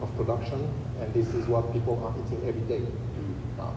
[0.01, 2.87] of production, and this is what people are eating every day.
[3.59, 3.75] Now,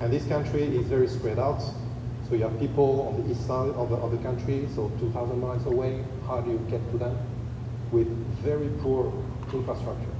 [0.00, 1.62] and this country is very spread out.
[2.30, 5.40] So you have people on the east side of the, of the country, so 2,000
[5.40, 6.04] miles away.
[6.28, 7.18] How do you get to them?
[7.90, 8.06] With
[8.38, 9.12] very poor
[9.52, 10.14] infrastructure.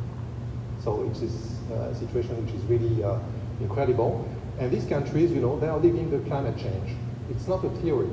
[0.82, 3.20] So it's this uh, situation which is really uh,
[3.60, 4.28] incredible.
[4.58, 6.96] And these countries, you know, they are living the climate change.
[7.30, 8.10] It's not a theory.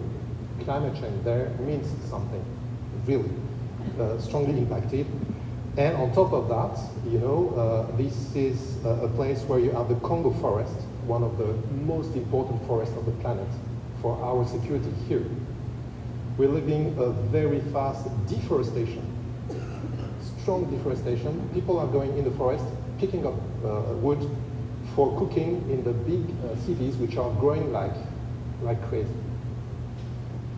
[0.63, 2.45] Climate change there means something,
[3.07, 3.31] really
[3.99, 5.07] uh, strongly impacted.
[5.75, 6.79] And on top of that,
[7.11, 10.75] you know, uh, this is a place where you have the Congo forest,
[11.07, 13.47] one of the most important forests of the planet
[14.01, 15.25] for our security here.
[16.37, 19.03] We're living a very fast deforestation,
[20.41, 21.49] strong deforestation.
[21.53, 22.65] People are going in the forest,
[22.99, 23.33] picking up
[23.65, 24.19] uh, wood
[24.95, 27.95] for cooking in the big uh, cities, which are growing like,
[28.61, 29.09] like crazy.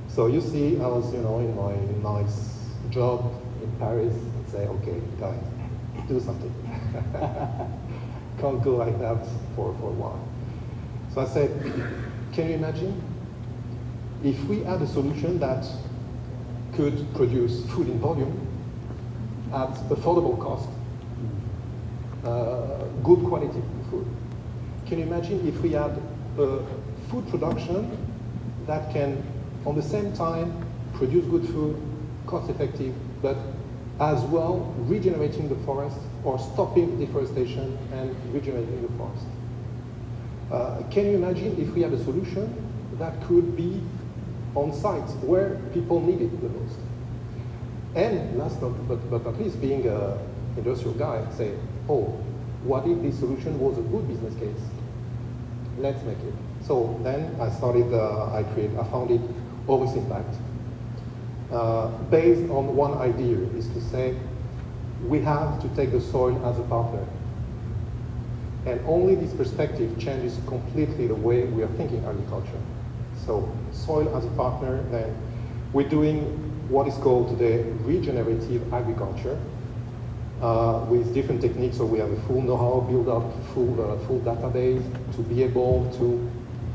[0.10, 4.67] So you see, I was, you know, in my nice job in Paris and say,
[4.67, 5.39] okay, guys,
[6.08, 6.54] do something.
[8.41, 9.25] Can't go like that
[9.56, 10.28] for, for a while.
[11.13, 11.52] So I said,
[12.34, 13.02] can you imagine
[14.23, 15.65] if we had a solution that
[16.73, 18.47] could produce food in volume
[19.53, 20.69] at affordable cost,
[22.25, 24.05] uh, good quality food?
[24.86, 25.97] Can you imagine if we had
[27.10, 27.97] food production
[28.67, 29.23] that can,
[29.65, 31.75] on the same time, produce good food,
[32.27, 33.38] cost effective, but
[33.99, 39.25] as well regenerating the forest or stopping deforestation and regenerating the forest?
[40.51, 42.53] Uh, can you imagine if we had a solution
[42.97, 43.82] that could be
[44.55, 46.79] on sites where people need it the most?
[47.95, 50.17] And last but, but, but at least being an
[50.57, 51.53] industrial guy, say,
[51.88, 52.05] oh,
[52.63, 54.62] what if this solution was a good business case?
[55.77, 56.33] Let's make it.
[56.65, 59.21] So then I started, uh, I created, I founded
[59.65, 60.35] Horus Impact,
[61.51, 64.15] uh, based on one idea, is to say,
[65.07, 67.05] we have to take the soil as a partner
[68.65, 72.59] and only this perspective changes completely the way we are thinking agriculture.
[73.29, 75.15] So soil as a partner, then
[75.71, 76.21] we're doing
[76.67, 79.39] what is called today regenerative agriculture
[80.41, 81.77] uh, with different techniques.
[81.77, 84.81] So we have a full know-how, build up full, uh, full database
[85.15, 86.27] to be able to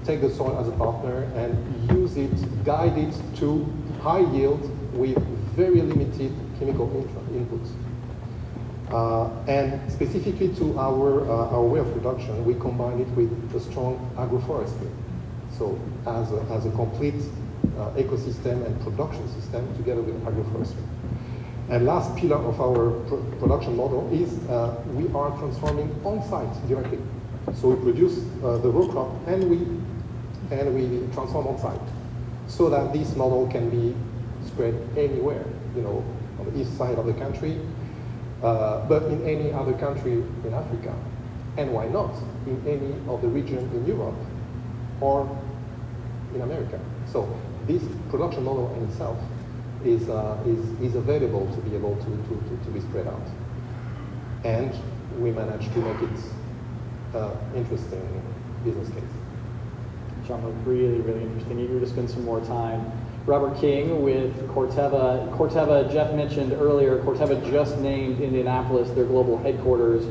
[0.07, 3.67] take the soil as a partner and use it, guide it to
[4.01, 4.63] high yield
[4.97, 5.19] with
[5.57, 6.87] very limited chemical
[7.33, 7.73] inputs.
[8.93, 13.59] Uh, and specifically to our, uh, our way of production, we combine it with a
[13.59, 14.93] strong agroforestry.
[15.59, 17.23] So as a, as a complete
[17.79, 20.85] uh, ecosystem and production system together with agroforestry.
[21.71, 26.99] And last pillar of our pr production model is uh, we are transforming on-site directly.
[27.55, 29.59] So we produce uh, the row crop and we,
[30.55, 31.89] and we transform on-site
[32.49, 33.95] so that this model can be
[34.47, 36.05] spread anywhere, you know,
[36.39, 37.59] on the east side of the country,
[38.43, 40.95] uh, but in any other country in Africa.
[41.57, 42.13] And why not
[42.47, 44.17] in any of the region in Europe
[45.01, 45.29] or
[46.35, 46.81] in America?
[47.11, 47.29] So
[47.67, 49.19] this production model in itself
[49.85, 53.27] is, uh, is, is available to be able to, to, to, to, be spread out.
[54.45, 54.75] And
[55.19, 56.21] we managed to make it
[57.15, 58.23] uh, interesting
[58.65, 59.03] business case.
[60.27, 61.61] John, really, really interesting.
[61.61, 62.91] Eager to spend some more time
[63.27, 65.35] Robert King with Corteva.
[65.39, 70.05] Corteva, Jeff mentioned earlier, Corteva just named Indianapolis their global headquarters.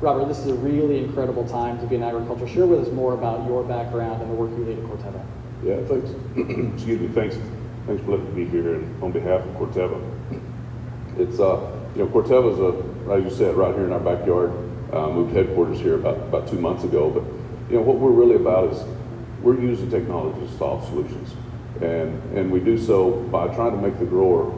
[0.00, 2.48] Robert, this is a really incredible time to be in agriculture.
[2.48, 5.22] Share with us more about your background and the work you lead at Corteva.
[5.62, 6.10] Yeah, thanks.
[6.74, 7.08] Excuse me.
[7.08, 7.36] Thanks.
[7.86, 10.00] Thanks for letting me be here and on behalf of Corteva.
[11.18, 14.52] It's uh, you know, Corteva's a, as you said, right here in our backyard.
[14.90, 17.22] Uh, moved headquarters here about about two months ago, but
[17.70, 18.82] you know what we're really about is
[19.42, 21.34] we're using technology to solve solutions,
[21.80, 24.50] and and we do so by trying to make the grower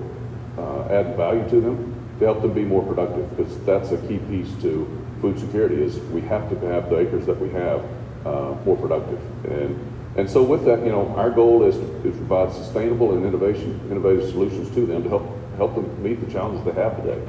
[0.56, 4.18] uh, add value to them to help them be more productive because that's a key
[4.18, 7.82] piece to food security is we have to have the acres that we have
[8.26, 9.20] uh, more productive
[9.50, 13.24] and and so with that, you know, our goal is to, to provide sustainable and
[13.24, 17.20] innovation, innovative solutions to them to help help them meet the challenges they have today.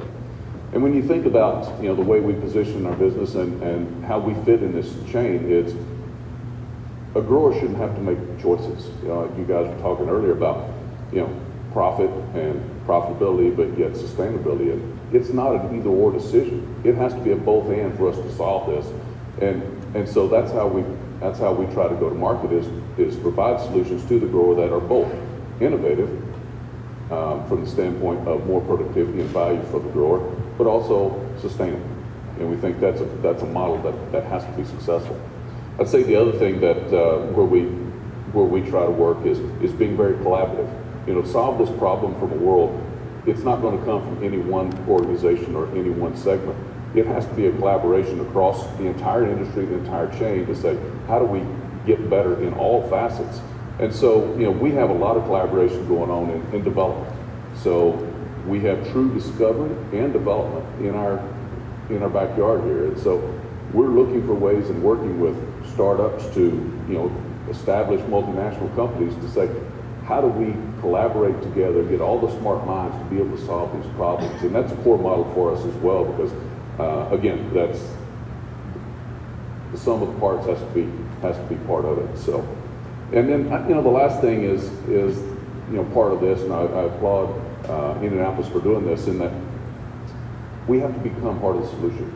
[0.72, 4.04] And when you think about, you know, the way we position our business and, and
[4.04, 5.72] how we fit in this chain, it's
[7.14, 8.88] a grower shouldn't have to make choices.
[9.02, 10.68] You know, you guys were talking earlier about,
[11.12, 11.40] you know,
[11.74, 14.72] profit and profitability, but yet sustainability.
[14.72, 16.80] And it's not an either or decision.
[16.84, 18.86] It has to be a both and for us to solve this.
[19.42, 19.62] And
[19.94, 20.84] and so that's how we
[21.20, 22.66] that's how we try to go to market is
[22.96, 25.12] is provide solutions to the grower that are both
[25.60, 26.10] innovative
[27.10, 30.20] um, from the standpoint of more productivity and value for the grower,
[30.56, 31.86] but also sustainable.
[32.38, 35.20] And we think that's a that's a model that, that has to be successful.
[35.78, 37.62] I'd say the other thing that uh, where we
[38.32, 40.83] where we try to work is is being very collaborative.
[41.06, 42.80] You know, solve this problem from the world.
[43.26, 46.58] It's not going to come from any one organization or any one segment.
[46.94, 50.78] It has to be a collaboration across the entire industry, the entire chain, to say
[51.08, 51.42] how do we
[51.86, 53.40] get better in all facets.
[53.78, 57.12] And so, you know, we have a lot of collaboration going on in, in development.
[57.56, 57.90] So
[58.46, 61.18] we have true discovery and development in our
[61.90, 62.86] in our backyard here.
[62.86, 63.18] And so
[63.72, 65.36] we're looking for ways and working with
[65.72, 66.40] startups to,
[66.88, 67.12] you know,
[67.50, 69.50] establish multinational companies to say,
[70.06, 73.72] how do we collaborate together, get all the smart minds to be able to solve
[73.74, 74.42] these problems?
[74.42, 76.32] And that's a core model for us as well because,
[76.78, 77.80] uh, again, that's
[79.72, 80.88] the sum of the parts has to be
[81.22, 82.18] has to be part of it.
[82.18, 82.46] So,
[83.12, 85.16] and then you know the last thing is is
[85.70, 87.30] you know part of this, and I, I applaud
[87.68, 89.32] uh, Indianapolis for doing this in that
[90.68, 92.12] we have to become part of the solution.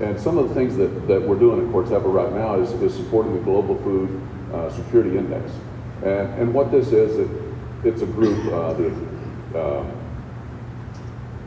[0.00, 2.94] And some of the things that, that we're doing at Corteva right now is, is
[2.94, 4.20] supporting the Global Food
[4.52, 5.50] uh, Security Index.
[6.02, 7.30] And, and what this is, it,
[7.84, 8.88] it's a group, uh, the
[9.58, 9.84] uh,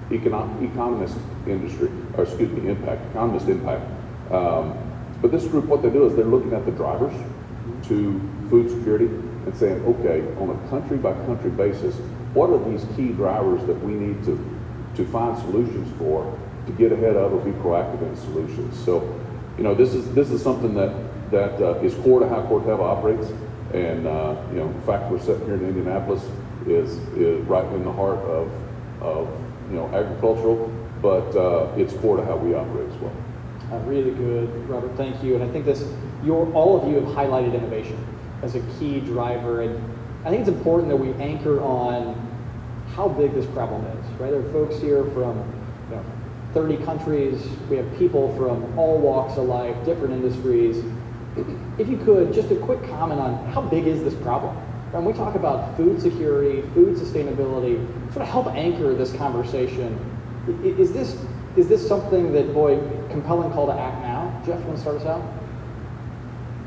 [0.10, 3.84] econo- economist industry, or excuse me, impact, economist impact.
[4.32, 4.78] Um,
[5.22, 7.14] but this group, what they do is they're looking at the drivers
[7.88, 8.20] to
[8.50, 11.96] food security and saying, okay, on a country by country basis,
[12.34, 14.38] what are these key drivers that we need to,
[14.96, 16.38] to find solutions for
[16.68, 18.78] to get ahead of or be proactive in solutions?
[18.86, 19.20] So,
[19.58, 20.94] you know, this is this is something that
[21.32, 23.32] that uh, is core to how Corteva operates.
[23.74, 26.24] And uh, you know, the fact we're sitting here in Indianapolis
[26.66, 28.52] is is right in the heart of
[29.02, 29.28] of
[29.70, 33.14] you know agricultural, but uh, it's core to how we operate as well.
[33.72, 34.96] Uh, really good, Robert.
[34.98, 35.36] Thank you.
[35.36, 35.88] And I think this,
[36.24, 38.04] your all of you have highlighted innovation
[38.42, 39.78] as a key driver, and
[40.26, 42.28] I think it's important that we anchor on
[42.96, 44.20] how big this problem is.
[44.20, 44.32] Right?
[44.32, 45.38] There are folks here from
[45.90, 46.06] you know,
[46.54, 47.48] 30 countries.
[47.70, 50.84] We have people from all walks of life, different industries.
[51.80, 54.54] If you could, just a quick comment on how big is this problem?
[54.92, 57.78] When we talk about food security, food sustainability,
[58.12, 59.98] sort of help anchor this conversation.
[60.64, 61.18] Is this
[61.56, 64.42] is this something that, boy, compelling call to act now?
[64.46, 65.24] Jeff, you want to start us out?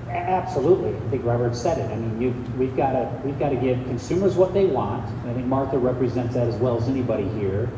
[0.08, 0.94] Absolutely.
[0.94, 1.90] I think Robert said it.
[1.90, 5.04] I mean, we've got to we've got to give consumers what they want.
[5.26, 7.68] I think Martha represents that as well as anybody here.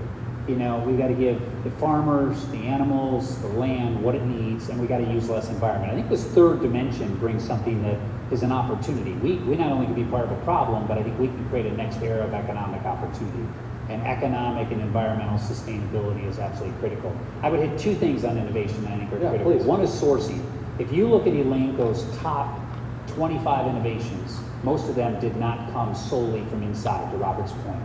[0.47, 4.69] You know, we've got to give the farmers, the animals, the land what it needs,
[4.69, 5.91] and we've got to use less environment.
[5.91, 7.99] I think this third dimension brings something that
[8.31, 9.13] is an opportunity.
[9.13, 11.49] We, we not only can be part of a problem, but I think we can
[11.49, 13.47] create a next era of economic opportunity.
[13.89, 17.17] And economic and environmental sustainability is absolutely critical.
[17.43, 19.53] I would hit two things on innovation that I think are Yeah, critical.
[19.53, 19.65] please.
[19.65, 20.45] One is sourcing.
[20.79, 22.61] If you look at Elanco's top
[23.09, 27.81] 25 innovations, most of them did not come solely from inside, to Robert's point.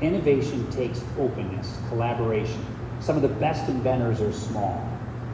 [0.00, 2.64] Innovation takes openness, collaboration.
[3.00, 4.86] Some of the best inventors are small.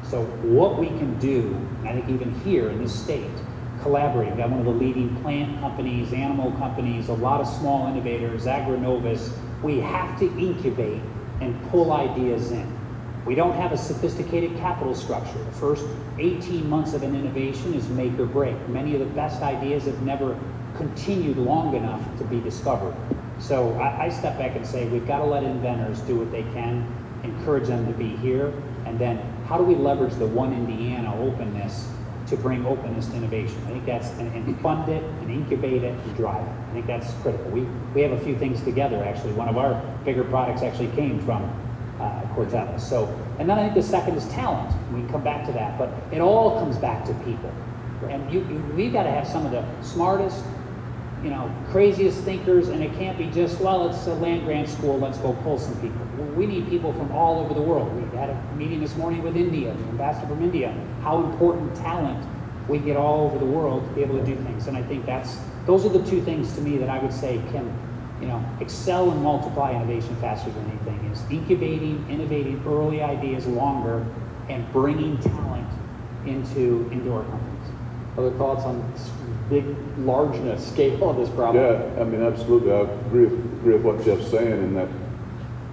[0.04, 3.30] So what we can do, I think even here in this state,
[3.80, 4.28] collaborate.
[4.28, 8.46] We've got one of the leading plant companies, animal companies, a lot of small innovators,
[8.46, 9.32] AgriNovus.
[9.62, 11.00] We have to incubate
[11.40, 12.78] and pull ideas in.
[13.24, 15.38] We don't have a sophisticated capital structure.
[15.44, 15.86] The first
[16.18, 18.56] 18 months of an innovation is make or break.
[18.68, 20.38] Many of the best ideas have never
[20.76, 22.94] continued long enough to be discovered.
[23.42, 26.44] So I, I step back and say we've got to let inventors do what they
[26.54, 26.86] can,
[27.24, 28.54] encourage them to be here,
[28.86, 31.88] and then how do we leverage the One Indiana openness
[32.28, 33.60] to bring openness to innovation?
[33.66, 36.54] I think that's and, and fund it and incubate it and drive it.
[36.70, 37.50] I think that's critical.
[37.50, 37.62] We
[37.94, 39.32] we have a few things together actually.
[39.32, 39.74] One of our
[40.04, 41.42] bigger products actually came from
[41.98, 42.80] uh, Corteva.
[42.80, 44.72] So, and then I think the second is talent.
[44.92, 47.52] We can come back to that, but it all comes back to people.
[48.08, 50.44] And you, you, we've got to have some of the smartest,
[51.22, 54.98] you know, craziest thinkers, and it can't be just, well, it's a land grant school,
[54.98, 56.04] let's go pull some people.
[56.34, 57.94] We need people from all over the world.
[57.94, 62.26] We had a meeting this morning with India, the ambassador from India, how important talent
[62.68, 64.66] we get all over the world to be able to do things.
[64.66, 67.40] And I think that's, those are the two things to me that I would say
[67.52, 67.72] can,
[68.20, 74.04] you know, excel and multiply innovation faster than anything is incubating, innovating early ideas longer,
[74.48, 75.68] and bringing talent
[76.26, 77.68] into, into our companies.
[78.16, 78.80] Other thoughts on
[79.52, 81.62] big largeness, scale of this problem?
[81.62, 82.72] Yeah, I mean, absolutely.
[82.72, 84.88] I agree with, agree with what Jeff's saying in that,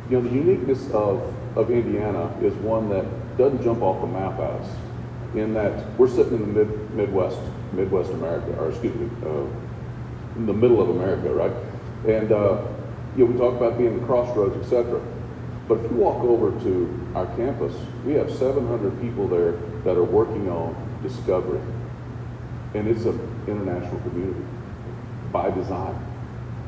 [0.10, 3.06] you know, the uniqueness of, of Indiana is one that
[3.38, 4.70] doesn't jump off the map at us.
[5.34, 7.40] In that we're sitting in the mid, Midwest,
[7.72, 9.46] Midwest America, or excuse me, uh,
[10.36, 11.54] in the middle of America, right?
[12.06, 12.62] And, uh,
[13.16, 15.02] you know, we talk about being the crossroads, et cetera.
[15.70, 19.52] But if you walk over to our campus, we have 700 people there
[19.84, 21.62] that are working on discovery.
[22.74, 24.46] And it's an international community
[25.32, 26.06] by design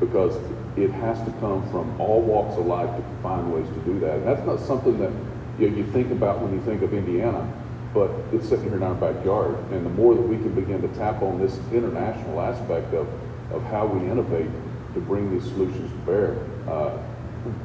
[0.00, 0.36] because
[0.76, 4.16] it has to come from all walks of life to find ways to do that.
[4.16, 5.12] And that's not something that
[5.58, 7.46] you, know, you think about when you think of Indiana,
[7.94, 9.56] but it's sitting here in our backyard.
[9.70, 13.06] And the more that we can begin to tap on this international aspect of,
[13.52, 14.50] of how we innovate
[14.94, 16.36] to bring these solutions to bear,
[16.68, 16.98] uh,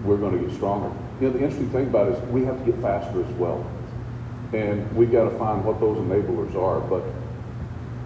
[0.04, 0.96] we're going to get stronger.
[1.22, 3.66] You know, the interesting thing about it is we have to get faster as well.
[4.54, 6.80] And we've got to find what those enablers are.
[6.82, 7.04] But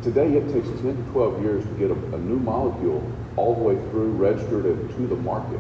[0.04, 3.62] Today, it takes 10 to 12 years to get a, a, new molecule all the
[3.62, 5.60] way through, registered, and to the market.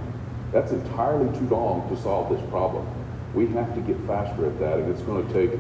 [0.52, 2.88] That's entirely too long to solve this problem.
[3.36, 5.60] We have to get faster at that, and it's going to take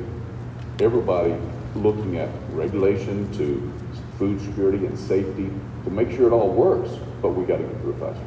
[0.79, 1.35] everybody
[1.75, 3.71] looking at regulation to
[4.17, 5.51] food security and safety
[5.83, 6.89] to make sure it all works,
[7.21, 8.25] but we got to get through it faster.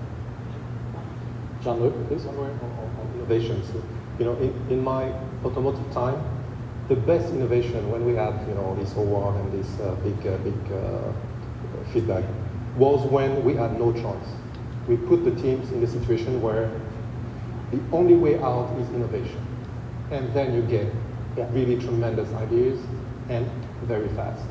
[1.64, 2.22] Jean-Luc, please.
[2.22, 3.72] Somewhere on, on innovations.
[4.20, 5.12] You know, in, in my
[5.44, 6.34] automotive time,
[6.89, 10.37] the best innovation when we had you know this award and this uh, big uh,
[10.39, 11.12] big uh,
[11.93, 12.24] feedback
[12.76, 14.28] was when we had no choice.
[14.89, 16.70] We put the teams in the situation where
[17.70, 19.41] the only way out is innovation,
[20.11, 20.89] and then you get
[21.37, 21.49] Yeah.
[21.51, 22.78] really tremendous ideas
[23.28, 23.45] and
[23.89, 24.47] very fast.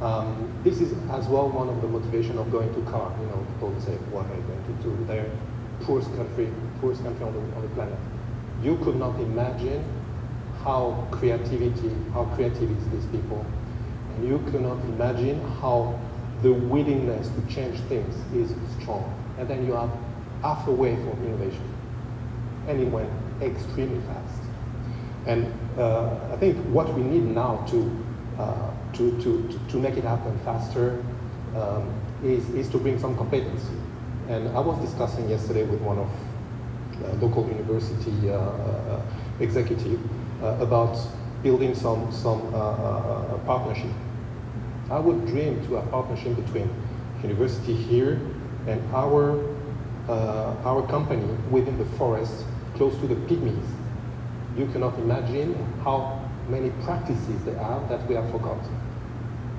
[0.00, 3.10] Um, this is as well one of the motivation of going to car.
[3.20, 5.26] You know, people say, "What are you going to do there?"
[5.80, 6.46] Poorest country,
[6.80, 7.98] poorest country on the, on the planet.
[8.62, 9.82] You could not imagine
[10.64, 13.44] how creativity, how creative is these people.
[14.16, 15.98] And you cannot imagine how
[16.42, 19.14] the willingness to change things is strong.
[19.38, 19.90] And then you have
[20.42, 21.74] half a way for innovation.
[22.68, 23.10] And it went
[23.40, 24.42] extremely fast.
[25.26, 28.04] And uh, I think what we need now to,
[28.38, 31.02] uh, to, to, to make it happen faster
[31.56, 31.92] um,
[32.24, 33.74] is, is to bring some competency.
[34.28, 36.10] And I was discussing yesterday with one of
[37.04, 39.02] uh, local university uh, uh,
[39.40, 39.98] executive
[40.42, 40.98] about
[41.42, 43.90] building some, some uh, uh, partnership.
[44.90, 46.70] I would dream to have partnership between
[47.22, 48.20] university here
[48.66, 49.38] and our,
[50.08, 53.66] our company within the forest close to the pygmies.
[54.56, 58.76] You cannot imagine how many practices they have that we have forgotten.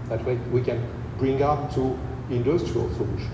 [0.10, 0.86] That way we can
[1.18, 1.98] bring up to
[2.30, 3.32] industrial solution.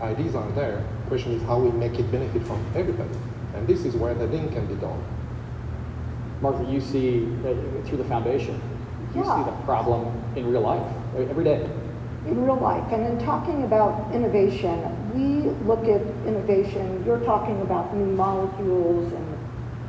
[0.00, 0.84] Ideas are there.
[1.08, 3.18] Question is how we make it benefit from everybody.
[3.54, 5.02] And this is where the link can be done.
[6.40, 7.54] Martha, you see uh,
[7.86, 8.60] through the foundation,
[9.14, 9.36] you Yeah.
[9.44, 10.82] see the problem in real life
[11.16, 11.68] uh, every day.
[12.26, 12.84] in real life.
[12.92, 14.76] And in talking about innovation,
[15.14, 19.26] we look at innovation, you're talking about new molecules and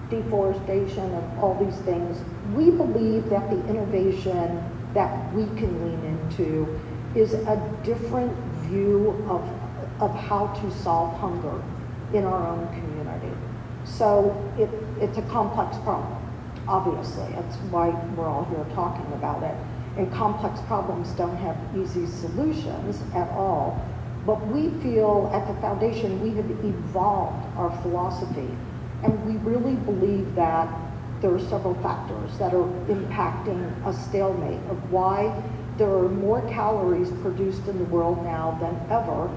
[0.10, 2.18] deforestation and all these things.
[2.56, 6.80] We believe that the innovation that we can lean into
[7.14, 8.32] is a different
[8.70, 9.41] view of,
[10.02, 11.62] of how to solve hunger
[12.14, 13.34] in our own community.
[13.84, 14.70] So it,
[15.04, 16.16] it's a complex problem,
[16.70, 17.28] obviously.
[17.34, 19.55] That's why we're all here talking about it.
[19.97, 23.84] And complex problems don't have easy solutions at all.
[24.26, 28.49] But we feel at the foundation we have evolved our philosophy.
[29.03, 30.70] And we really believe that
[31.22, 35.34] there are several factors that are impacting a stalemate of why
[35.78, 39.30] there are more calories produced in the world now than ever,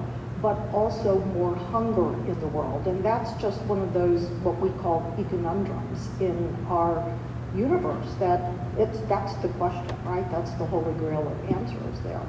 [0.43, 2.87] but also more hunger in the world.
[2.87, 7.17] And that's just one of those, what we call conundrums in our
[7.55, 10.29] universe, that it's, that's the question, right?
[10.31, 12.21] That's the holy grail of answers there.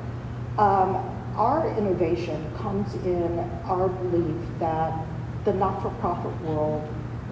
[0.59, 4.93] Um, our innovation comes in our belief that
[5.45, 6.87] the not-for-profit world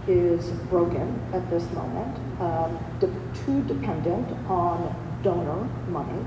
[0.08, 6.26] is broken at this moment, um, de- too dependent on donor money,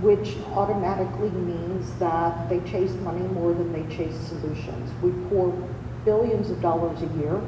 [0.00, 4.90] which automatically means that they chase money more than they chase solutions.
[5.02, 5.52] We pour
[6.04, 7.40] billions of dollars a year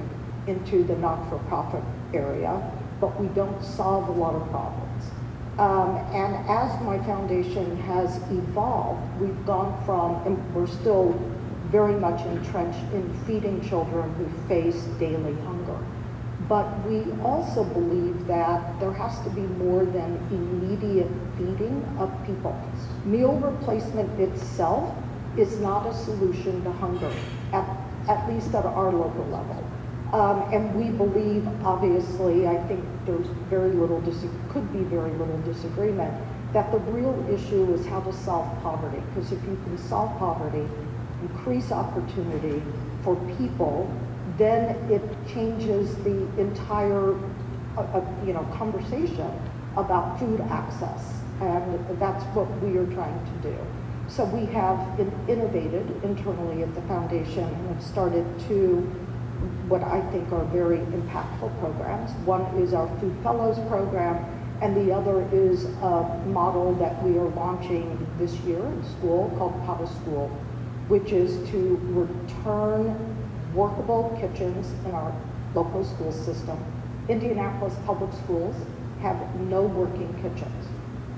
[0.47, 1.83] into the not-for-profit
[2.13, 2.71] area,
[3.01, 5.05] but we don't solve a lot of problems.
[5.59, 11.13] Um, and as my foundation has evolved, we've gone from, and we're still
[11.71, 15.64] very much entrenched in feeding children who face daily hunger.
[16.49, 22.55] But we also believe that there has to be more than immediate feeding of people.
[23.05, 24.95] Meal replacement itself
[25.39, 27.13] is not a solution to hunger,
[27.53, 27.67] at,
[28.09, 29.65] at least at our local level.
[30.13, 34.01] Um, and we believe, obviously, I think there's very little,
[34.51, 36.15] could be very little disagreement,
[36.53, 39.03] that the real issue is how to solve poverty.
[39.09, 40.69] Because if you can solve poverty,
[41.23, 42.63] increase opportunity
[43.03, 43.91] for people,
[44.37, 47.15] then it changes the entire,
[47.77, 49.31] uh, uh, you know, conversation
[49.77, 51.21] about food access.
[51.41, 53.57] And that's what we are trying to do.
[54.09, 58.89] So we have in- innovated internally at the foundation and have started two
[59.69, 62.11] what I think are very impactful programs.
[62.27, 64.25] One is our Food Fellows program,
[64.63, 69.55] and the other is a model that we are launching this year in school called
[69.67, 70.29] Pot School,
[70.89, 73.14] which is to return
[73.55, 75.15] workable kitchens in our
[75.55, 76.59] local school system.
[77.09, 78.57] Indianapolis Public Schools
[79.01, 80.67] have no working kitchens.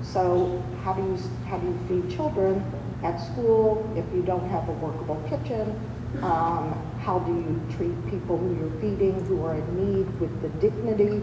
[0.03, 2.62] So how do you, how do you feed children
[3.03, 5.78] at school if you don't have a workable kitchen?
[6.22, 10.49] Um, how do you treat people who you're feeding who are in need with the
[10.61, 11.22] dignity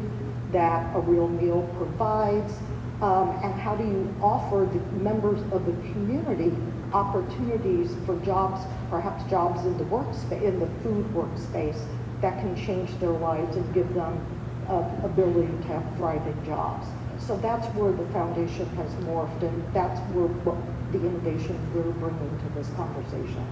[0.52, 2.54] that a real meal provides?
[3.02, 6.56] Um, and how do you offer the members of the community
[6.94, 11.84] opportunities for jobs, perhaps jobs in the workspace, in the food workspace
[12.22, 14.26] that can change their lives and give them
[14.70, 16.88] uh, ability to have thriving jobs.
[17.20, 20.58] So that's where the foundation has morphed, and that's where what
[20.92, 23.46] the innovation we're bringing to this conversation.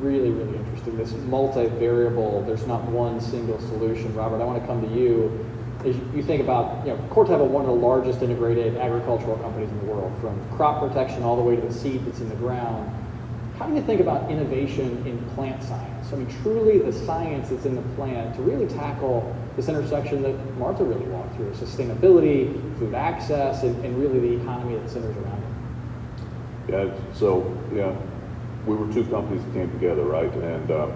[0.00, 0.96] Really, really interesting.
[0.96, 4.14] This multivariable, there's not one single solution.
[4.14, 5.46] Robert, I want to come to you.
[5.84, 9.78] As you think about, you know, Corteva, one of the largest integrated agricultural companies in
[9.80, 12.90] the world, from crop protection all the way to the seed that's in the ground.
[13.58, 16.12] How do you think about innovation in plant science?
[16.12, 20.56] I mean, truly the science that's in the plant to really tackle this intersection that
[20.56, 25.42] Martha really walked through, sustainability, food access, and, and really the economy that centers around
[25.42, 26.72] it.
[26.72, 27.94] Yeah, so, yeah,
[28.66, 30.32] we were two companies that came together, right?
[30.32, 30.88] And uh,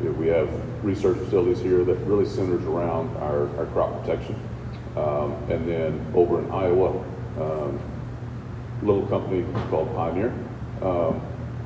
[0.00, 0.48] you know, we have
[0.84, 4.36] research facilities here that really centers around our, our crop protection.
[4.96, 7.02] Um, and then over in Iowa,
[7.38, 7.80] um,
[8.82, 10.32] little company called Pioneer
[10.82, 11.20] um,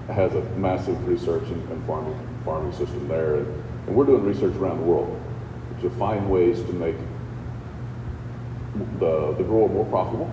[0.09, 4.55] has a massive research and, and farming farming system there, and, and we're doing research
[4.57, 5.21] around the world
[5.81, 6.97] to find ways to make
[8.99, 10.31] the the grower more profitable,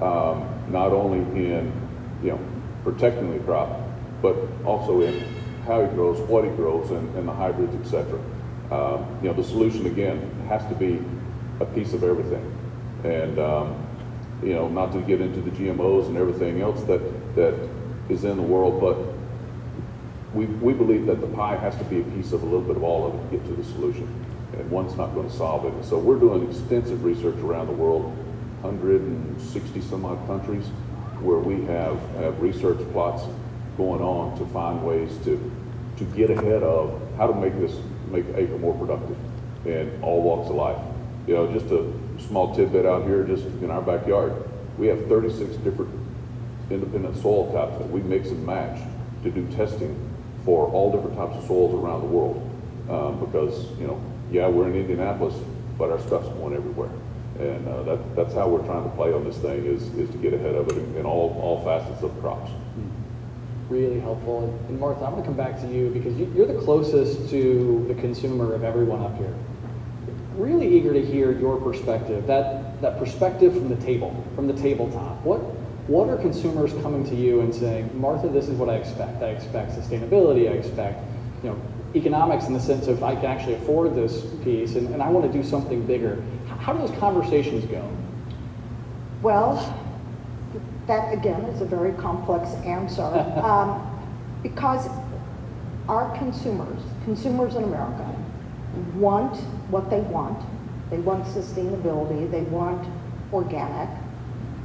[0.00, 1.72] um, not only in
[2.22, 2.40] you know
[2.84, 3.80] protecting the crop,
[4.20, 5.24] but also in
[5.66, 8.18] how he grows, what he grows, and, and the hybrids, etc.
[8.70, 11.02] Um, you know, the solution again has to be
[11.60, 12.44] a piece of everything,
[13.04, 13.86] and um,
[14.42, 17.00] you know, not to get into the GMOs and everything else that
[17.36, 17.68] that
[18.08, 18.96] is in the world, but
[20.34, 22.76] we we believe that the pie has to be a piece of a little bit
[22.76, 24.08] of all of it to get to the solution,
[24.54, 25.84] and one's not going to solve it.
[25.84, 28.04] So we're doing extensive research around the world,
[28.62, 30.66] 160 some odd countries,
[31.20, 33.22] where we have have research plots
[33.76, 35.50] going on to find ways to
[35.96, 37.76] to get ahead of how to make this
[38.10, 39.16] make acre more productive
[39.66, 40.78] in all walks of life.
[41.26, 41.92] You know, just a
[42.26, 44.32] small tidbit out here, just in our backyard,
[44.78, 45.90] we have 36 different
[46.70, 48.80] independent soil types that we mix and match
[49.22, 49.96] to do testing
[50.44, 52.48] for all different types of soils around the world.
[52.90, 55.34] Um, because you know, yeah, we're in Indianapolis,
[55.78, 56.90] but our stuff's going everywhere,
[57.38, 60.18] and uh, that, that's how we're trying to play on this thing is is to
[60.18, 62.50] get ahead of it in, in all all facets of crops
[63.68, 64.58] really helpful.
[64.68, 67.84] And Martha, I'm going to come back to you because you, are the closest to
[67.88, 69.34] the consumer of everyone up here.
[70.36, 75.22] Really eager to hear your perspective, that, that perspective from the table, from the tabletop.
[75.24, 75.38] What,
[75.88, 79.22] what are consumers coming to you and saying, Martha, this is what I expect.
[79.22, 80.50] I expect sustainability.
[80.50, 81.02] I expect,
[81.42, 81.60] you know,
[81.94, 85.30] economics in the sense of I can actually afford this piece and, and I want
[85.30, 86.22] to do something bigger.
[86.60, 87.86] How do those conversations go?
[89.20, 89.78] Well,
[90.86, 93.02] that again is a very complex answer
[93.42, 93.88] um,
[94.42, 94.88] because
[95.88, 98.16] our consumers, consumers in America,
[98.94, 99.36] want
[99.70, 100.42] what they want.
[100.90, 102.86] They want sustainability, they want
[103.32, 103.88] organic,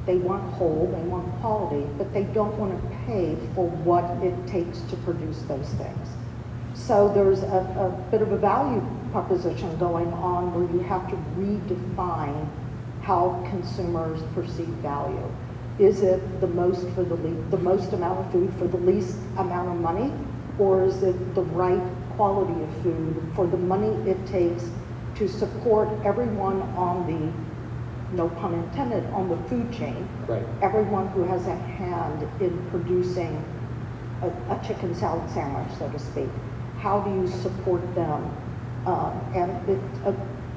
[0.06, 4.48] they want whole, they want quality, but they don't want to pay for what it
[4.48, 6.08] takes to produce those things.
[6.74, 11.16] So there's a, a bit of a value proposition going on where you have to
[11.38, 12.48] redefine
[13.02, 15.32] how consumers perceive value.
[15.80, 19.18] Is it the most for the le- the most amount of food for the least
[19.38, 20.12] amount of money,
[20.58, 21.82] or is it the right
[22.16, 24.70] quality of food for the money it takes
[25.16, 30.08] to support everyone on the no pun intended, on the food chain.
[30.28, 30.44] Right.
[30.62, 33.44] Everyone who has a hand in producing
[34.22, 36.30] a, a chicken salad sandwich, so to speak.
[36.80, 38.36] How do you support them?
[38.86, 40.14] Um, and it, uh,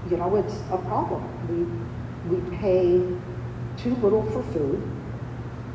[0.08, 1.24] you know, it's a problem.
[1.48, 3.02] We, we pay
[3.76, 4.80] too little for food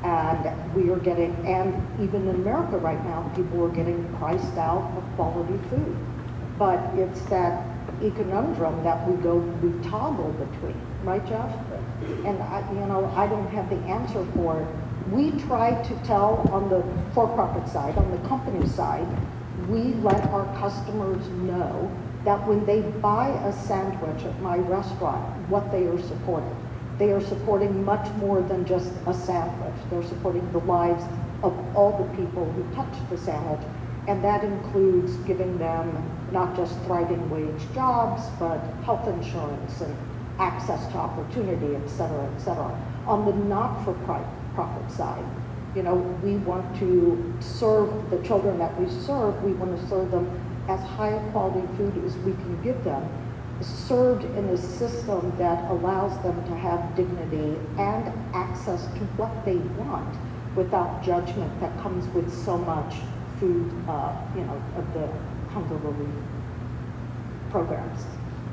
[0.04, 4.92] and we are getting, and even in America right now, people are getting priced out
[4.98, 5.98] of quality food.
[6.58, 7.76] But it's that
[8.16, 11.52] conundrum that we go, we toggle between, right, Jeff?
[12.26, 14.68] And I, you know, I don't have the answer for it.
[15.12, 16.84] We try to tell on the
[17.14, 19.08] for-profit side, on the company side,
[19.70, 21.92] we let our customers know
[22.26, 26.56] that when they buy a sandwich at my restaurant, what they are supporting.
[26.98, 29.76] They are supporting much more than just a sandwich.
[29.90, 31.04] They're supporting the lives
[31.44, 33.68] of all the people who touch the sandwich.
[34.08, 39.96] And that includes giving them not just thriving wage jobs, but health insurance and
[40.40, 42.72] access to opportunity, et cetera, et cetera.
[43.08, 45.26] On the not-for-profit side,
[45.76, 50.12] you know, we want to serve the children that we serve, we want to serve
[50.12, 50.30] them
[50.70, 53.04] as high quality food as we can give them
[53.62, 59.56] served in a system that allows them to have dignity and access to what they
[59.56, 60.16] want
[60.56, 62.96] without judgment that comes with so much
[63.40, 65.08] food, uh, you know, of the
[65.52, 66.16] hunger relief
[67.50, 68.06] programs.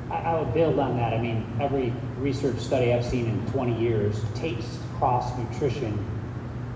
[0.09, 1.13] I, I would build on that.
[1.13, 5.97] I mean, every research study I've seen in 20 years, taste, cost, nutrition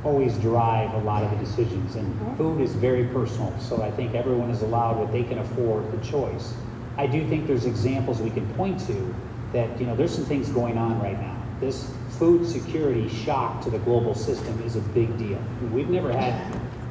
[0.03, 1.95] always drive a lot of the decisions.
[1.95, 2.37] And mm-hmm.
[2.37, 3.57] food is very personal.
[3.59, 6.53] So I think everyone is allowed what they can afford, the choice.
[6.97, 9.15] I do think there's examples we can point to
[9.53, 11.35] that, you know, there's some things going on right now.
[11.59, 15.39] This food security shock to the global system is a big deal.
[15.71, 16.33] We've never had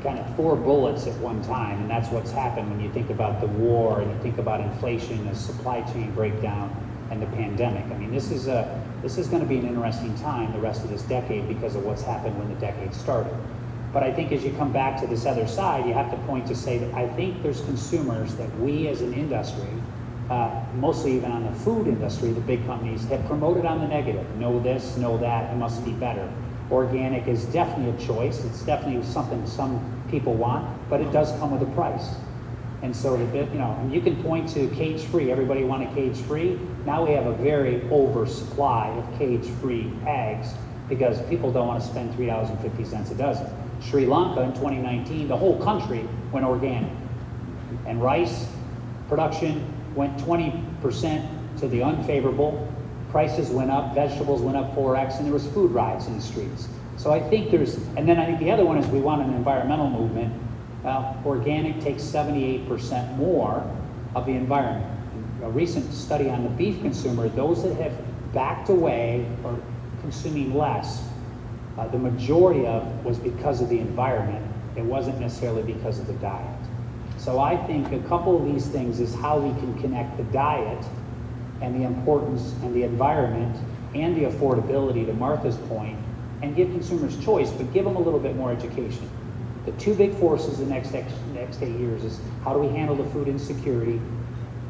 [0.02, 3.40] kind of four bullets at one time, and that's what's happened when you think about
[3.40, 6.74] the war and you think about inflation, the supply chain breakdown,
[7.10, 7.84] and the pandemic.
[7.84, 10.82] I mean, this is a this is going to be an interesting time the rest
[10.82, 13.34] of this decade because of what's happened when the decade started.
[13.92, 16.46] But I think as you come back to this other side, you have to point
[16.48, 19.68] to say that I think there's consumers that we as an industry
[20.30, 24.26] uh, mostly even on the food industry, the big companies have promoted on the negative.
[24.36, 26.30] Know this, know that, it must be better.
[26.70, 28.44] Organic is definitely a choice.
[28.44, 32.16] It's definitely something some people want, but it does come with a price.
[32.82, 35.30] And so, the you know, you can point to cage-free.
[35.30, 36.58] Everybody wanted cage-free.
[36.84, 40.54] Now we have a very oversupply of cage-free eggs
[40.88, 43.46] because people don't want to spend three dollars and fifty cents a dozen.
[43.80, 46.92] Sri Lanka in 2019, the whole country went organic,
[47.86, 48.46] and rice
[49.08, 52.72] production went 20% to the unfavorable.
[53.10, 56.68] Prices went up, vegetables went up 4x, and there was food riots in the streets.
[56.96, 59.34] So I think there's, and then I think the other one is we want an
[59.34, 60.34] environmental movement.
[60.82, 63.68] Well, organic takes 78% more
[64.14, 64.92] of the environment.
[65.42, 67.92] A recent study on the beef consumer, those that have
[68.32, 69.58] backed away or
[70.00, 71.02] consuming less,
[71.78, 74.44] uh, the majority of was because of the environment.
[74.76, 76.55] It wasn't necessarily because of the diet.
[77.26, 80.86] So I think a couple of these things is how we can connect the diet
[81.60, 83.56] and the importance and the environment
[83.96, 85.98] and the affordability to Martha's point
[86.42, 89.10] and give consumers choice, but give them a little bit more education.
[89.64, 92.94] The two big forces in the next, next eight years is how do we handle
[92.94, 94.00] the food insecurity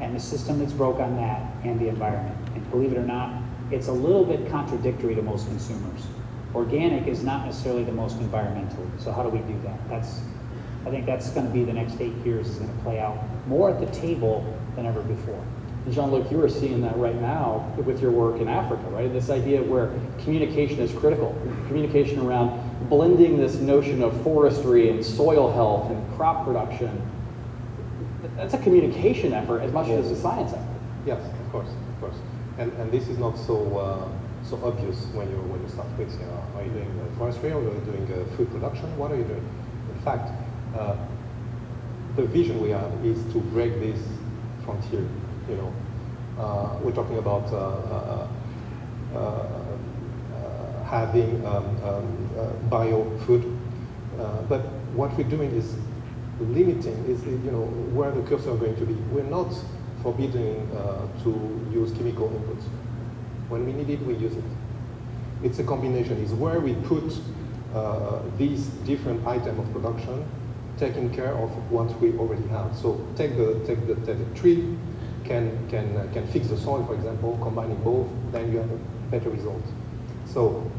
[0.01, 2.39] and the system that's broke on that and the environment.
[2.55, 3.35] And believe it or not,
[3.71, 6.07] it's a little bit contradictory to most consumers.
[6.55, 8.89] Organic is not necessarily the most environmental.
[8.97, 9.91] So how do we do that?
[9.91, 10.23] That's
[10.87, 13.19] I think that's going to be the next eight years is going to play out
[13.49, 15.45] more at the table than ever before.
[15.91, 19.13] Jean-Luc, you are seeing that right now with your work in Africa, right?
[19.13, 21.37] This idea where communication is critical.
[21.67, 27.03] Communication around blending this notion of forestry and soil health and crop production.
[28.37, 30.05] That's a communication effort as much yes.
[30.05, 30.67] as a science effort.
[31.05, 32.17] Yes, of course, of course.
[32.59, 34.09] And, and this is not so uh,
[34.49, 37.59] so obvious when you when you start with, you know, are you doing forestry or
[37.59, 38.97] are you doing uh, food production?
[38.97, 39.49] What are you doing?
[39.95, 40.31] In fact,
[40.79, 40.97] uh,
[42.17, 44.01] the vision we have is to break this
[44.65, 45.07] frontier.
[45.49, 45.73] You know,
[46.39, 48.27] uh, we're talking about uh,
[49.17, 49.87] uh,
[50.85, 53.45] having um, um, bio food,
[54.49, 54.61] but
[54.95, 55.77] what we're doing is
[56.41, 57.65] limiting is you know
[57.95, 58.95] where the cursor are going to be.
[59.13, 59.53] We're not
[60.03, 60.69] forbidding
[61.25, 62.65] to use chemical inputs.
[63.49, 64.45] When we need it, we use it.
[65.43, 66.21] It's a combination.
[66.23, 67.13] It's where we put
[67.77, 70.25] uh, these different items of production
[70.79, 72.77] taking care of what we already have.
[72.77, 74.77] So take the, take the, take the tree,
[75.25, 78.79] can, can, uh, can fix the soil, for example, combining both, then you have a
[79.11, 79.63] better result.
[80.27, 80.71] So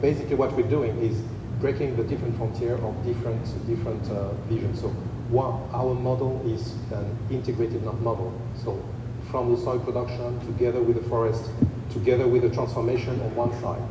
[0.00, 1.20] basically what we're doing is
[1.60, 4.80] breaking the different frontier of different, different uh, visions.
[4.80, 4.88] So
[5.28, 8.32] what our model is an integrated model.
[8.62, 8.82] So
[9.30, 11.50] from the soil production together with the forest,
[11.90, 13.82] together with the transformation on one side.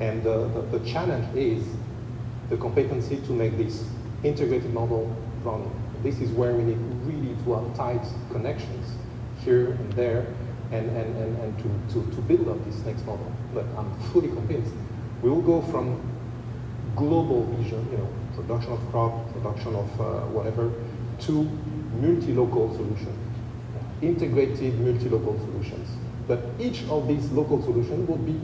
[0.00, 1.66] And uh, the, the challenge is
[2.50, 3.84] the competency to make this
[4.22, 5.70] integrated model running.
[6.02, 8.94] This is where we need really to have tight connections
[9.44, 10.26] here and there
[10.72, 13.30] and, and, and, and to, to, to build up this next model.
[13.54, 14.72] But I'm fully convinced
[15.22, 16.00] we will go from
[16.94, 20.72] global vision, you know, production of crop, production of uh, whatever,
[21.20, 21.42] to
[22.00, 23.16] multi-local solution,
[24.02, 25.88] integrated multi-local solutions.
[26.28, 28.40] But each of these local solutions will be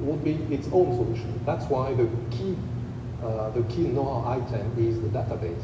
[0.00, 1.40] will be its own solution.
[1.44, 2.56] That's why the key
[3.22, 5.62] uh, the key know-how item is the database.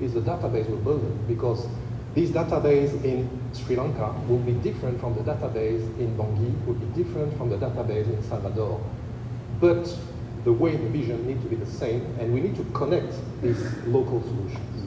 [0.00, 1.66] Is the database we're building because
[2.14, 7.02] this database in Sri Lanka will be different from the database in Bangui, will be
[7.02, 8.80] different from the database in Salvador.
[9.60, 9.96] But
[10.44, 13.60] the way the vision need to be the same, and we need to connect these
[13.86, 14.86] local solutions.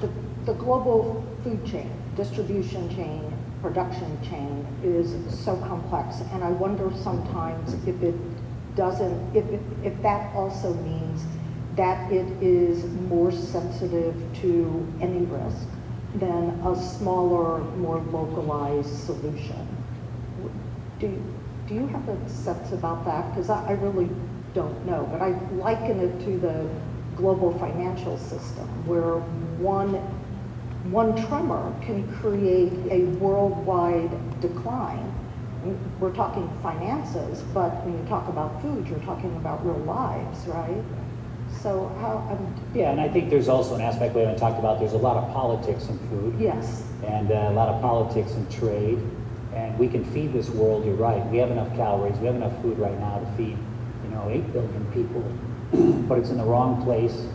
[0.00, 0.10] The,
[0.44, 5.14] the global food chain, distribution chain, production chain is
[5.44, 8.14] so complex, and I wonder sometimes if it
[8.76, 9.44] doesn't, if,
[9.84, 11.24] if that also means
[11.76, 15.66] that it is more sensitive to any risk
[16.16, 19.66] than a smaller, more localized solution.
[20.98, 21.24] Do, you-
[21.68, 23.30] do you have a sense about that?
[23.30, 24.10] Because I, I really
[24.52, 26.68] don't know, but I liken it to the
[27.16, 29.16] global financial system where
[29.60, 29.94] one,
[30.90, 34.10] one tremor can create a worldwide
[34.40, 35.11] decline.
[36.00, 40.82] We're talking finances, but when you talk about food, you're talking about real lives, right?
[41.48, 44.80] So how, um, Yeah, and I think there's also an aspect we haven't talked about,
[44.80, 46.34] there's a lot of politics in food.
[46.38, 48.98] yes, and uh, a lot of politics in trade.
[49.54, 51.24] And we can feed this world, you're right.
[51.26, 53.58] We have enough calories, we have enough food right now to feed,
[54.02, 55.22] you know, 8 billion people.
[56.08, 57.26] but it's in the wrong place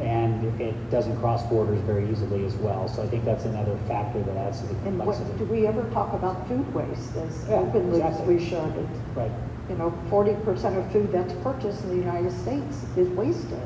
[0.00, 2.86] and it doesn't cross borders very easily as well.
[2.88, 5.38] So I think that's another factor that adds to the and what, complexity.
[5.38, 8.36] do we ever talk about food waste as Yeah, openly as exactly.
[8.36, 8.58] we should?
[8.76, 9.30] It's- Right.
[9.70, 13.58] you know, forty percent of food that's purchased in the United States is wasted.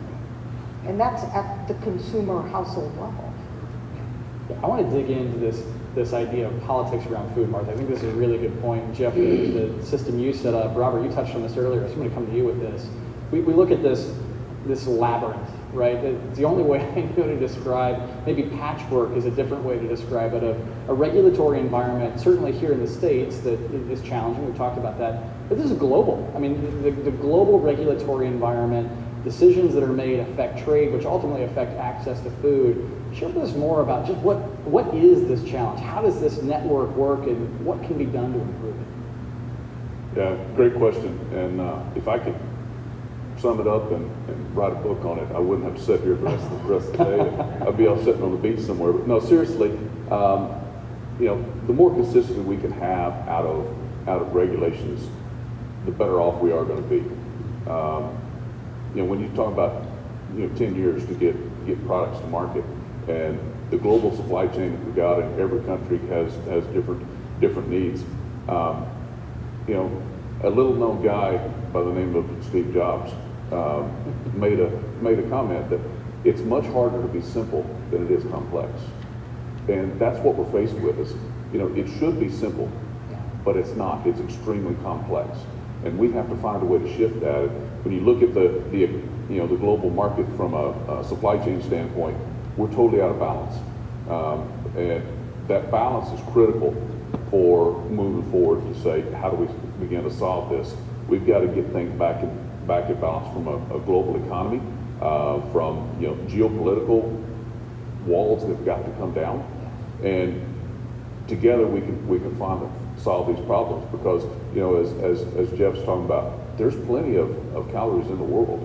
[0.87, 3.25] And that's at the consumer household level.
[4.63, 5.63] I want to dig into this
[5.95, 7.73] this idea of politics around food, Martha.
[7.73, 8.95] I think this is a really good point.
[8.95, 11.99] Jeff, the, the system you set up, Robert, you touched on this earlier, so I'm
[11.99, 12.87] going to come to you with this.
[13.33, 14.13] We, we look at this
[14.67, 15.97] this labyrinth, right?
[15.97, 19.89] It's the only way I know to describe, maybe patchwork is a different way to
[19.89, 20.57] describe it, of
[20.89, 23.59] a regulatory environment, certainly here in the States, that
[23.91, 24.47] is challenging.
[24.47, 25.49] We've talked about that.
[25.49, 26.33] But this is global.
[26.35, 28.91] I mean, the, the global regulatory environment,
[29.25, 32.89] decisions that are made affect trade, which ultimately affect access to food.
[33.15, 35.81] Share with us more about just what, what is this challenge?
[35.81, 38.87] How does this network work and what can be done to improve it?
[40.17, 41.19] Yeah, great question.
[41.33, 42.37] And uh, if I could
[43.41, 46.03] sum it up and, and write a book on it, I wouldn't have to sit
[46.03, 47.67] here the rest of the, rest of the day.
[47.67, 48.93] I'd be off sitting on the beach somewhere.
[48.93, 49.71] But no, seriously,
[50.11, 50.55] um,
[51.19, 53.77] you know, the more consistency we can have out of
[54.09, 55.09] out of regulations,
[55.85, 57.01] the better off we are going to be.
[57.71, 58.17] Um,
[58.95, 59.85] you know, when you talk about
[60.35, 61.35] you know 10 years to get
[61.67, 62.65] get products to market,
[63.09, 63.39] and
[63.71, 67.07] the global supply chain that we've got, and every country has has different
[67.41, 68.03] different needs.
[68.49, 68.87] Um,
[69.69, 70.03] you know,
[70.43, 71.37] a little known guy
[71.73, 73.13] by the name of Steve Jobs
[73.53, 73.93] um,
[74.35, 74.71] made a
[75.03, 75.81] made a comment that
[76.25, 78.71] it's much harder to be simple than it is complex,
[79.69, 80.99] and that's what we're faced with.
[80.99, 81.15] Is
[81.53, 82.71] you know, it should be simple,
[83.45, 84.07] but it's not.
[84.07, 85.39] It's extremely complex,
[85.85, 87.49] and we have to find a way to shift that.
[87.85, 88.79] When you look at the the
[89.33, 92.17] you know the global market from a, a supply chain standpoint,
[92.57, 93.57] we're totally out of balance,
[94.09, 95.03] um, and
[95.49, 96.75] that balance is critical
[97.31, 99.47] for moving forward to say how do we
[99.85, 100.75] begin to solve this.
[101.09, 104.63] We've got to get things back in back in balance from a, a global economy,
[105.03, 107.03] uh, from you know geopolitical
[108.07, 109.45] walls that've got to come down,
[110.05, 110.41] and
[111.27, 114.23] together we can we can find solve these problems because
[114.55, 118.31] you know as as, as Jeff's talking about, there's plenty of, of calories in the
[118.37, 118.63] world,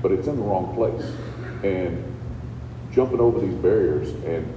[0.00, 1.04] but it's in the wrong place,
[1.62, 2.02] and
[2.92, 4.48] jumping over these barriers and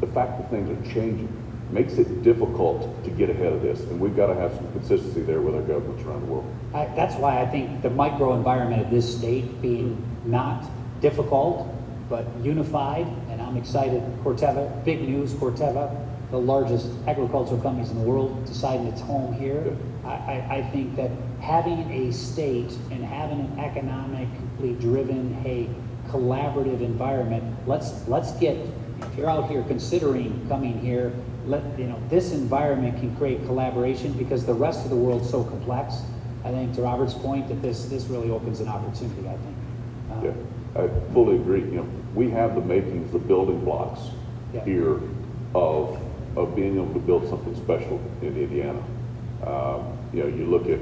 [0.00, 1.32] the fact that things are changing
[1.70, 5.20] makes it difficult to get ahead of this, and we've got to have some consistency
[5.22, 6.54] there with our governments around the world.
[6.74, 10.64] I, that's why I think the microenvironment of this state being not
[11.00, 11.68] difficult,
[12.08, 14.02] but unified, and I'm excited.
[14.24, 19.76] Corteva, big news, Corteva, the largest agricultural companies in the world, deciding its home here.
[20.04, 21.10] I, I, I think that
[21.40, 25.68] having a state and having an economically driven, hey,
[26.08, 31.12] collaborative environment, let's, let's get, if you're out here considering coming here,
[31.48, 35.42] let, you know, this environment can create collaboration because the rest of the world's so
[35.44, 36.02] complex.
[36.44, 39.56] I think to Robert's point that this, this really opens an opportunity, I think.
[40.12, 41.62] Um, Yeah, I fully agree.
[41.62, 44.00] You know, we have the makings, the building blocks
[44.54, 44.64] Yeah.
[44.64, 45.00] here
[45.54, 45.98] of
[46.36, 48.78] of being able to build something special in Indiana.
[49.44, 50.78] Um, you know, you look at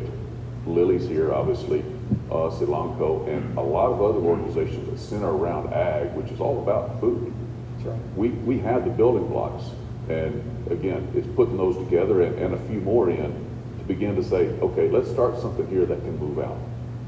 [0.67, 1.83] Lilly's here, obviously,
[2.31, 6.61] us, Elanco, and a lot of other organizations that center around ag, which is all
[6.63, 7.33] about food.
[7.77, 8.01] That's right.
[8.17, 9.65] We, we have the building blocks,
[10.09, 13.33] and again, it's putting those together and, and a few more in
[13.79, 16.57] to begin to say, okay, let's start something here that can move out.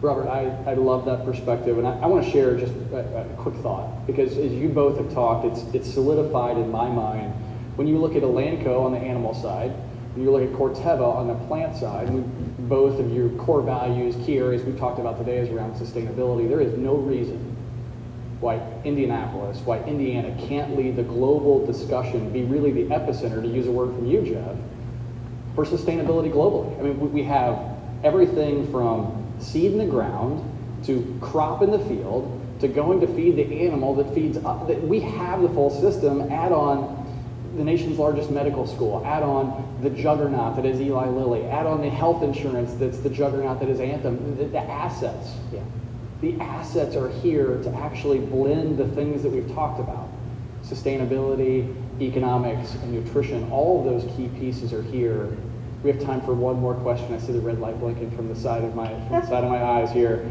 [0.01, 3.25] Robert, I, I love that perspective, and I, I want to share just a, a
[3.37, 7.33] quick thought because as you both have talked, it's it's solidified in my mind.
[7.75, 9.73] When you look at Elanco on the animal side,
[10.15, 12.21] when you look at Corteva on the plant side, we,
[12.67, 16.49] both of your core values, key areas we've talked about today is around sustainability.
[16.49, 17.58] There is no reason
[18.41, 23.67] why Indianapolis, why Indiana can't lead the global discussion, be really the epicenter, to use
[23.67, 24.57] a word from you, Jeff,
[25.55, 26.79] for sustainability globally.
[26.79, 27.59] I mean, we- have
[28.05, 30.43] everything from seed in the ground
[30.85, 32.31] to crop in the field
[32.61, 34.69] to going to feed the animal that feeds up.
[34.83, 36.31] We have the full system.
[36.31, 36.97] Add on
[37.57, 39.03] the nation's largest medical school.
[39.05, 41.45] Add on the juggernaut that is Eli Lilly.
[41.45, 44.37] Add on the health insurance that's the juggernaut that is Anthem.
[44.37, 45.35] The, the assets.
[45.53, 45.61] Yeah.
[46.21, 50.09] The assets are here to actually blend the things that we've talked about.
[50.63, 53.49] Sustainability, economics, and nutrition.
[53.53, 55.37] All of those key pieces are here.
[55.85, 57.15] We have time for one more question.
[57.15, 59.51] I see the red light blinking from the side of my from the side of
[59.51, 60.25] my eyes here.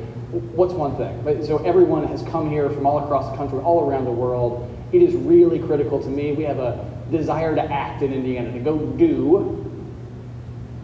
[0.55, 1.45] What's one thing?
[1.45, 4.69] So everyone has come here from all across the country, all around the world.
[4.91, 6.33] It is really critical to me.
[6.33, 9.66] We have a desire to act in Indiana, to go do.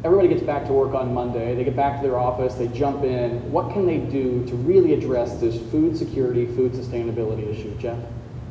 [0.03, 1.55] Everybody gets back to work on Monday.
[1.55, 2.55] They get back to their office.
[2.55, 3.49] They jump in.
[3.53, 7.97] What can they do to really address this food security, food sustainability issue, Jeff?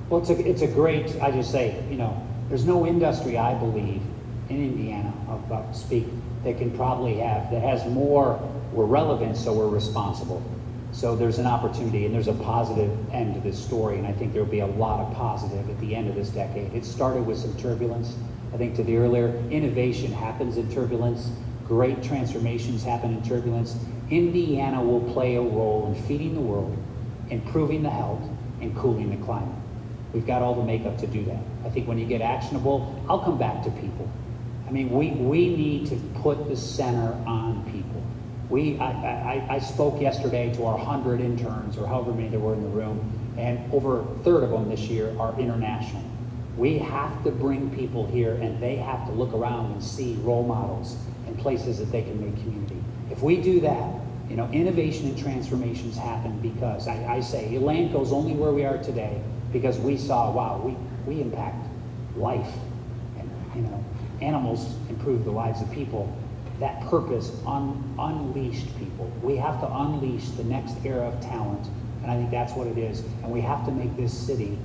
[0.08, 3.52] Well, it's a, it's a great, I just say, you know, there's no industry, I
[3.54, 4.00] believe,
[4.48, 6.06] in Indiana, about speak,
[6.44, 8.40] that can probably have, that has more,
[8.72, 10.42] we're relevant, so we're responsible.
[10.92, 14.32] So there's an opportunity and there's a positive end to this story, and I think
[14.32, 16.74] there'll be a lot of positive at the end of this decade.
[16.74, 18.16] It started with some turbulence.
[18.52, 21.30] I think to the earlier, innovation happens in turbulence.
[21.66, 23.76] Great transformations happen in turbulence.
[24.10, 26.76] Indiana will play a role in feeding the world,
[27.30, 28.22] improving the health,
[28.60, 29.54] and cooling the climate.
[30.12, 31.38] We've got all the makeup to do that.
[31.64, 34.10] I think when you get actionable, I'll come back to people.
[34.68, 38.02] I mean, we, we need to put the center on people.
[38.50, 42.52] We, I, I, I spoke yesterday to our 100 interns, or however many there were
[42.52, 46.02] in the room, and over a third of them this year are international.
[46.56, 50.44] We have to bring people here, and they have to look around and see role
[50.44, 50.96] models
[51.26, 52.82] and places that they can make community.
[53.10, 53.94] If we do that,
[54.28, 58.78] you know, innovation and transformations happen because I, I say Elanco's only where we are
[58.78, 59.20] today
[59.52, 60.72] because we saw, wow, we,
[61.06, 61.66] we impact
[62.16, 62.54] life.
[63.18, 63.84] And, you know,
[64.20, 66.14] animals improve the lives of people.
[66.60, 69.10] That purpose un, unleashed people.
[69.22, 71.66] We have to unleash the next era of talent.
[72.02, 73.00] And I think that's what it is.
[73.22, 74.58] And we have to make this city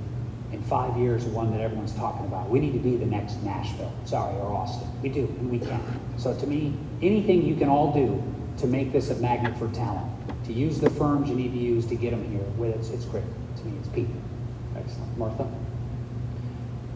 [0.52, 2.48] in five years one that everyone's talking about.
[2.48, 4.88] We need to be the next Nashville, sorry, or Austin.
[5.02, 5.80] We do, and we can.
[6.16, 8.22] So to me, anything you can all do
[8.58, 10.10] to make this a magnet for talent,
[10.44, 13.04] to use the firms you need to use to get them here, with it's, it's
[13.04, 13.34] critical.
[13.56, 14.14] To me, it's people.
[14.76, 15.18] Excellent.
[15.18, 15.48] Martha?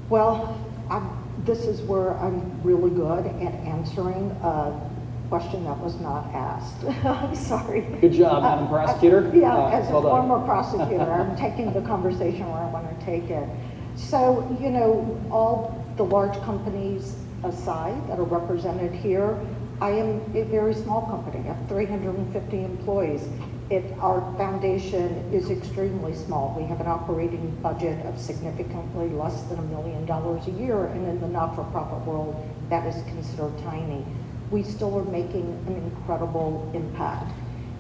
[0.09, 0.59] Well,
[0.91, 1.03] i
[1.45, 4.92] this is where I'm really good at answering a
[5.33, 6.85] question that was not asked.
[7.07, 7.81] I'm sorry.
[8.03, 9.29] Good job, Madam Uh, Prosecutor.
[9.29, 10.11] uh, Yeah, Uh, as a well done.
[10.29, 13.49] former prosecutor, I'm taking the conversation where I want to take it.
[13.97, 14.91] So, you know,
[15.31, 15.57] all
[15.97, 19.39] the large companies aside that are represented here,
[19.81, 21.39] I am a very small company.
[21.49, 23.27] I have 350 employees.
[23.71, 26.55] It, our foundation is extremely small.
[26.61, 31.07] We have an operating budget of significantly less than a million dollars a year, and
[31.09, 32.37] in the not-for-profit world,
[32.69, 34.05] that is considered tiny.
[34.53, 37.33] We still are making an incredible impact.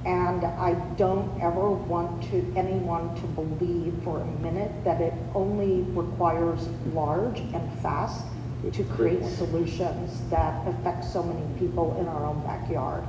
[0.05, 5.83] And I don't ever want to anyone to believe for a minute that it only
[5.93, 8.25] requires large and fast
[8.73, 13.05] to create solutions that affect so many people in our own backyard.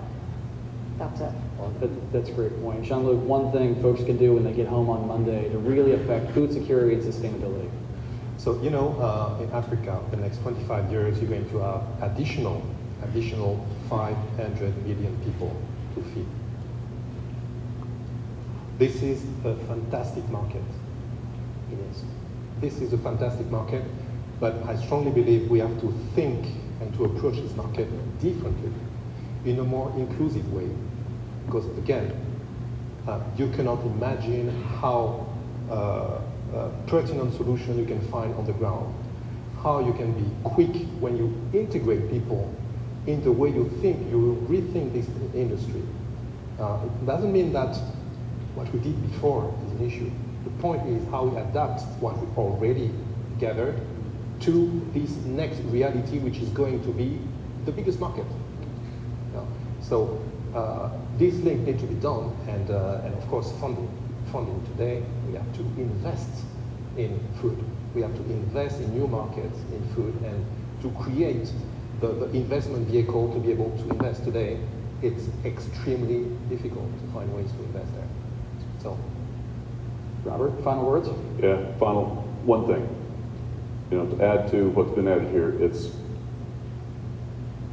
[0.98, 1.32] That's it.
[1.58, 2.84] Well, that, that's a great point.
[2.84, 6.32] Jean-Luc, one thing folks can do when they get home on Monday to really affect
[6.32, 7.70] food security and sustainability.
[8.38, 12.62] So, you know, uh, in Africa, the next 25 years, you're going to have additional,
[13.04, 15.56] additional 500 million people
[15.96, 16.26] to feed.
[18.80, 20.64] This is a fantastic market.
[21.72, 22.04] It is.
[22.60, 23.84] This is a fantastic market,
[24.40, 26.46] but I strongly believe we have to think
[26.82, 27.88] and to approach this market
[28.20, 28.72] differently,
[29.46, 30.70] in a more inclusive way.
[31.46, 32.14] Because again,
[33.08, 34.50] uh, you cannot imagine
[34.82, 35.28] how
[35.70, 38.94] uh, uh, pertinent solution you can find on the ground,
[39.62, 42.54] how you can be quick when you integrate people
[43.08, 45.84] in the way you think, you will rethink this industry.
[46.60, 47.76] Uh, it doesn't mean that
[48.56, 50.12] what we did before is an issue.
[50.44, 52.92] The point is how we adapt what we already
[53.40, 53.80] gathered
[54.42, 57.20] to this next reality, which is going to be
[57.66, 58.26] the biggest market.
[59.34, 59.44] Yeah.
[59.82, 60.22] So
[60.54, 63.90] uh, this link needs to be done, and, uh, and of course funding.
[64.32, 66.30] Funding today, we have to invest
[66.98, 67.64] in food.
[67.94, 70.46] We have to invest in new markets in food and
[70.82, 71.52] to create
[72.04, 74.60] the, the investment vehicle to be able to invest today.
[75.02, 78.08] It's extremely difficult to find ways to invest there.
[78.82, 78.98] So,
[80.26, 81.10] Robert, final words?
[81.42, 82.06] Yeah, final,
[82.44, 82.88] one thing.
[83.90, 85.96] You know, to add to what's been added here, it's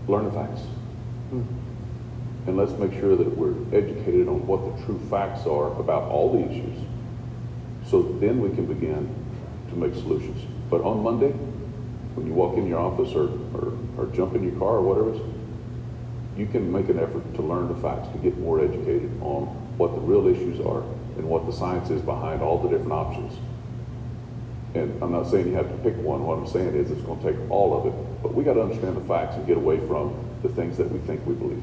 [0.07, 0.61] learn the facts.
[1.31, 1.43] Hmm.
[2.47, 6.33] And let's make sure that we're educated on what the true facts are about all
[6.33, 6.78] the issues.
[7.87, 9.12] So then we can begin
[9.70, 10.47] to make solutions.
[10.68, 11.35] But on Monday,
[12.20, 15.16] when you walk in your office or, or, or jump in your car or whatever,
[16.36, 19.46] you can make an effort to learn the facts, to get more educated on
[19.78, 20.82] what the real issues are
[21.16, 23.38] and what the science is behind all the different options.
[24.74, 26.24] And I'm not saying you have to pick one.
[26.24, 28.22] What I'm saying is it's going to take all of it.
[28.22, 30.98] But we got to understand the facts and get away from the things that we
[31.00, 31.62] think we believe.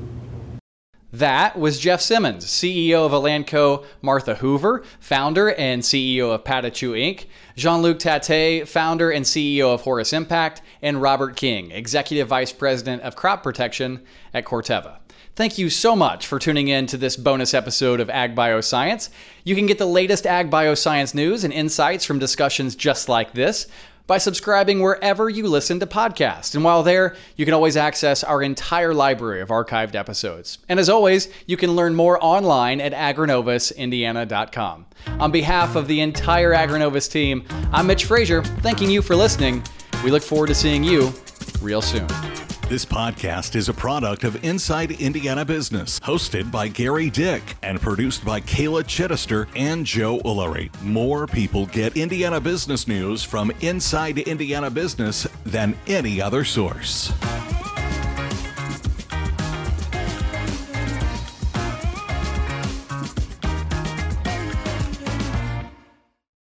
[1.13, 7.27] That was Jeff Simmons, CEO of Elanco, Martha Hoover, founder and CEO of Patachou Inc.,
[7.55, 13.03] Jean Luc Tete, founder and CEO of Horus Impact, and Robert King, Executive Vice President
[13.03, 14.01] of Crop Protection
[14.33, 14.97] at Corteva.
[15.37, 19.09] Thank you so much for tuning in to this bonus episode of Ag Bioscience.
[19.45, 23.67] You can get the latest Ag Bioscience news and insights from discussions just like this
[24.07, 26.55] by subscribing wherever you listen to podcasts.
[26.55, 30.59] And while there, you can always access our entire library of archived episodes.
[30.69, 34.85] And as always, you can learn more online at agrinovusindiana.com.
[35.19, 39.61] On behalf of the entire AgriNovus team, I'm Mitch Frazier, thanking you for listening.
[40.03, 41.13] We look forward to seeing you
[41.61, 42.07] real soon.
[42.70, 48.26] This podcast is a product of Inside Indiana Business, hosted by Gary Dick and produced
[48.26, 50.70] by Kayla Chittister and Joe Ullery.
[50.82, 57.13] More people get Indiana business news from Inside Indiana Business than any other source.